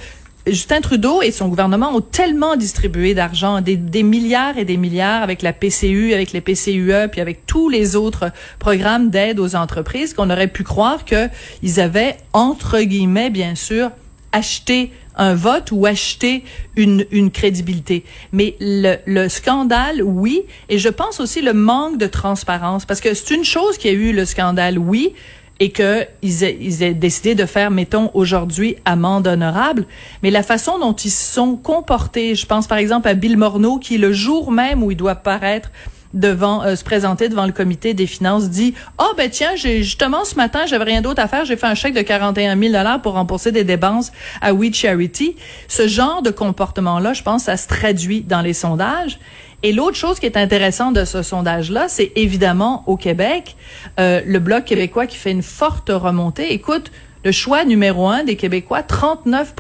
Justin 0.46 0.82
Trudeau 0.82 1.22
et 1.22 1.32
son 1.32 1.48
gouvernement 1.48 1.96
ont 1.96 2.02
tellement 2.02 2.58
distribué 2.58 3.14
d'argent, 3.14 3.62
des, 3.62 3.78
des, 3.78 4.04
milliards 4.04 4.58
et 4.58 4.66
des 4.66 4.76
milliards 4.76 5.24
avec 5.24 5.42
la 5.42 5.54
PCU, 5.54 6.14
avec 6.14 6.34
les 6.34 6.42
PCUE, 6.42 7.08
puis 7.10 7.22
avec 7.22 7.46
tous 7.46 7.70
les 7.70 7.96
autres 7.96 8.32
programmes 8.60 9.10
d'aide 9.10 9.40
aux 9.40 9.56
entreprises 9.56 10.14
qu'on 10.14 10.30
aurait 10.30 10.50
pu 10.50 10.64
croire 10.64 11.06
qu'ils 11.06 11.80
avaient, 11.80 12.18
entre 12.34 12.82
guillemets, 12.82 13.30
bien 13.30 13.56
sûr, 13.56 13.92
acheté 14.34 14.92
un 15.16 15.34
vote 15.34 15.70
ou 15.72 15.86
acheté 15.86 16.44
une, 16.76 17.06
une 17.12 17.32
crédibilité. 17.32 18.04
Mais 18.34 18.56
le, 18.60 18.98
le 19.06 19.30
scandale, 19.30 20.02
oui, 20.04 20.42
et 20.68 20.78
je 20.78 20.90
pense 20.90 21.22
aussi 21.22 21.42
le 21.42 21.54
manque 21.54 21.98
de 21.98 22.08
transparence, 22.08 22.86
parce 22.86 23.00
que 23.00 23.14
c'est 23.14 23.34
une 23.34 23.46
chose 23.46 23.78
qui 23.78 23.88
a 23.88 23.92
eu 23.92 24.12
le 24.12 24.26
scandale, 24.26 24.78
oui, 24.78 25.14
et 25.60 25.72
qu'ils 25.72 26.08
ils 26.22 26.84
aient 26.84 26.94
décidé 26.94 27.36
de 27.36 27.46
faire, 27.46 27.72
mettons, 27.72 28.12
aujourd'hui, 28.14 28.76
amende 28.86 29.28
honorable. 29.28 29.86
Mais 30.22 30.32
la 30.32 30.44
façon 30.44 30.80
dont 30.80 30.94
ils 30.94 31.12
se 31.12 31.34
sont 31.34 31.56
comportés, 31.56 32.36
je 32.36 32.46
pense 32.46 32.68
par 32.68 32.78
exemple 32.78 33.08
à 33.08 33.14
Bill 33.14 33.38
Morneau, 33.38 33.78
qui 33.78 33.98
le 33.98 34.14
jour 34.14 34.52
même 34.52 34.84
où 34.84 34.92
il 34.92 34.98
doit 34.98 35.16
paraître 35.16 35.70
devant 36.14 36.64
euh, 36.64 36.76
se 36.76 36.84
présenter 36.84 37.28
devant 37.28 37.46
le 37.46 37.52
comité 37.52 37.94
des 37.94 38.06
finances 38.08 38.50
dit 38.50 38.74
"Ah 38.98 39.06
oh, 39.10 39.14
ben 39.18 39.30
tiens, 39.30 39.56
j'ai 39.56 39.84
justement 39.84 40.26
ce 40.26 40.36
matin, 40.36 40.66
j'avais 40.68 40.84
rien 40.84 41.02
d'autre 41.02 41.22
à 41.22 41.28
faire, 41.28 41.46
j'ai 41.46 41.58
fait 41.58 41.66
un 41.66 41.76
chèque 41.76 41.96
de 41.96 42.02
41 42.02 42.58
000 42.58 42.72
dollars 42.72 43.02
pour 43.02 43.14
rembourser 43.14 43.52
des 43.52 43.64
dépenses 43.64 44.12
à 44.42 44.54
We 44.54 44.74
Charity." 44.74 45.36
Ce 45.68 45.88
genre 45.88 46.22
de 46.22 46.30
comportement 46.30 47.00
là, 47.00 47.14
je 47.14 47.24
pense 47.24 47.44
ça 47.44 47.58
se 47.58 47.68
traduit 47.68 48.22
dans 48.22 48.42
les 48.42 48.54
sondages. 48.54 49.20
Et 49.64 49.72
l'autre 49.72 49.96
chose 49.96 50.20
qui 50.20 50.26
est 50.26 50.36
intéressante 50.36 50.94
de 50.94 51.06
ce 51.06 51.24
sondage-là, 51.24 51.88
c'est 51.88 52.12
évidemment 52.18 52.84
au 52.86 52.98
Québec, 52.98 53.56
euh, 53.98 54.22
le 54.26 54.40
Bloc 54.40 54.66
québécois 54.66 55.08
qui 55.08 55.18
fait 55.18 55.32
une 55.32 55.42
forte 55.42 55.90
remontée. 55.90 56.52
Écoute, 56.52 56.92
le 57.24 57.32
choix 57.32 57.64
numéro 57.64 58.10
un 58.10 58.26
des 58.26 58.36
Québécois, 58.36 58.84
39 58.84 59.56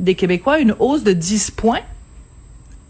des 0.00 0.16
Québécois, 0.16 0.58
une 0.58 0.74
hausse 0.80 1.04
de 1.04 1.12
10 1.12 1.52
points, 1.52 1.82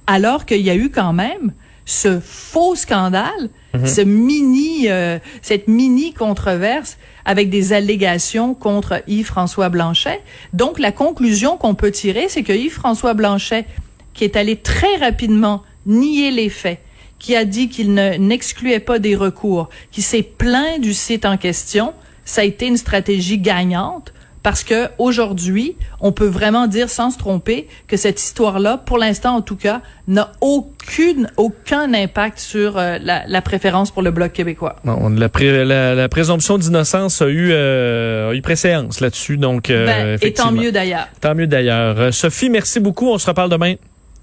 alors 0.07 0.47
qu'il 0.47 0.63
y 0.63 0.71
a 0.71 0.75
eu 0.75 0.89
quand 0.89 1.13
même 1.13 1.53
ce 1.85 2.19
faux 2.21 2.75
scandale, 2.75 3.51
mhm. 3.75 3.87
ce 3.87 4.01
mini, 4.01 4.89
euh, 4.89 5.19
cette 5.43 5.69
mini 5.69 6.15
controverse 6.15 6.97
avec 7.27 7.51
des 7.51 7.75
allégations 7.75 8.55
contre 8.55 9.03
Yves-François 9.07 9.69
Blanchet. 9.69 10.21
Donc, 10.55 10.79
la 10.79 10.91
conclusion 10.91 11.59
qu'on 11.59 11.75
peut 11.75 11.91
tirer, 11.91 12.27
c'est 12.29 12.43
que 12.43 12.55
Yves-François 12.55 13.13
Blanchet, 13.13 13.67
qui 14.15 14.25
est 14.25 14.37
allé 14.37 14.57
très 14.57 14.97
rapidement 14.97 15.63
nier 15.87 16.31
les 16.31 16.49
faits, 16.49 16.81
qui 17.19 17.35
a 17.35 17.45
dit 17.45 17.69
qu'il 17.69 17.95
n'excluait 17.95 18.81
pas 18.81 18.99
des 18.99 19.17
recours, 19.17 19.69
qui 19.91 20.03
s'est 20.03 20.23
plaint 20.23 20.81
du 20.81 20.93
site 20.93 21.25
en 21.25 21.37
question, 21.37 21.95
ça 22.25 22.43
a 22.43 22.45
été 22.45 22.67
une 22.67 22.77
stratégie 22.77 23.39
gagnante 23.39 24.13
parce 24.47 24.63
que 24.63 24.87
aujourd'hui, 24.99 25.75
on 26.01 26.13
peut 26.13 26.29
vraiment 26.29 26.69
dire 26.69 26.89
sans 26.89 27.11
se 27.11 27.19
tromper 27.19 27.67
que 27.89 27.97
cette 27.97 28.23
histoire-là, 28.23 28.77
pour 28.79 28.97
l'instant 28.97 29.35
en 29.35 29.43
tout 29.43 29.57
cas, 29.57 29.81
n'a 30.07 30.31
aucune 30.41 31.29
aucun 31.37 31.93
impact 31.93 32.39
sur 32.39 32.79
euh, 32.79 32.97
la, 33.03 33.43
préférence 33.43 33.91
pour 33.91 34.03
le 34.03 34.13
bloc 34.13 34.33
québécois. 34.33 34.77
la, 34.85 35.95
la, 35.97 36.09
présomption 36.09 36.59
d'innocence 36.59 37.23
a 37.23 37.27
eu 37.27 37.51
euh, 37.51 38.31
a 38.31 38.35
eu 38.35 38.41
préséance 38.41 39.01
là-dessus, 39.01 39.37
donc 39.37 39.69
euh, 39.69 39.87
ben, 39.87 40.19
et 40.23 40.33
tant 40.33 40.53
mieux 40.53 40.71
d'ailleurs. 40.71 41.09
Tant 41.21 41.35
mieux 41.35 41.49
d'ailleurs. 41.49 42.15
Sophie, 42.15 42.49
merci 42.49 42.79
beaucoup. 42.79 43.09
On 43.09 43.19
se 43.19 43.27
reparle 43.27 43.51
demain. 43.51 43.75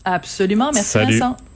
Absolument. 0.05 0.71
Merci 0.73 0.99
Vincent. 0.99 1.35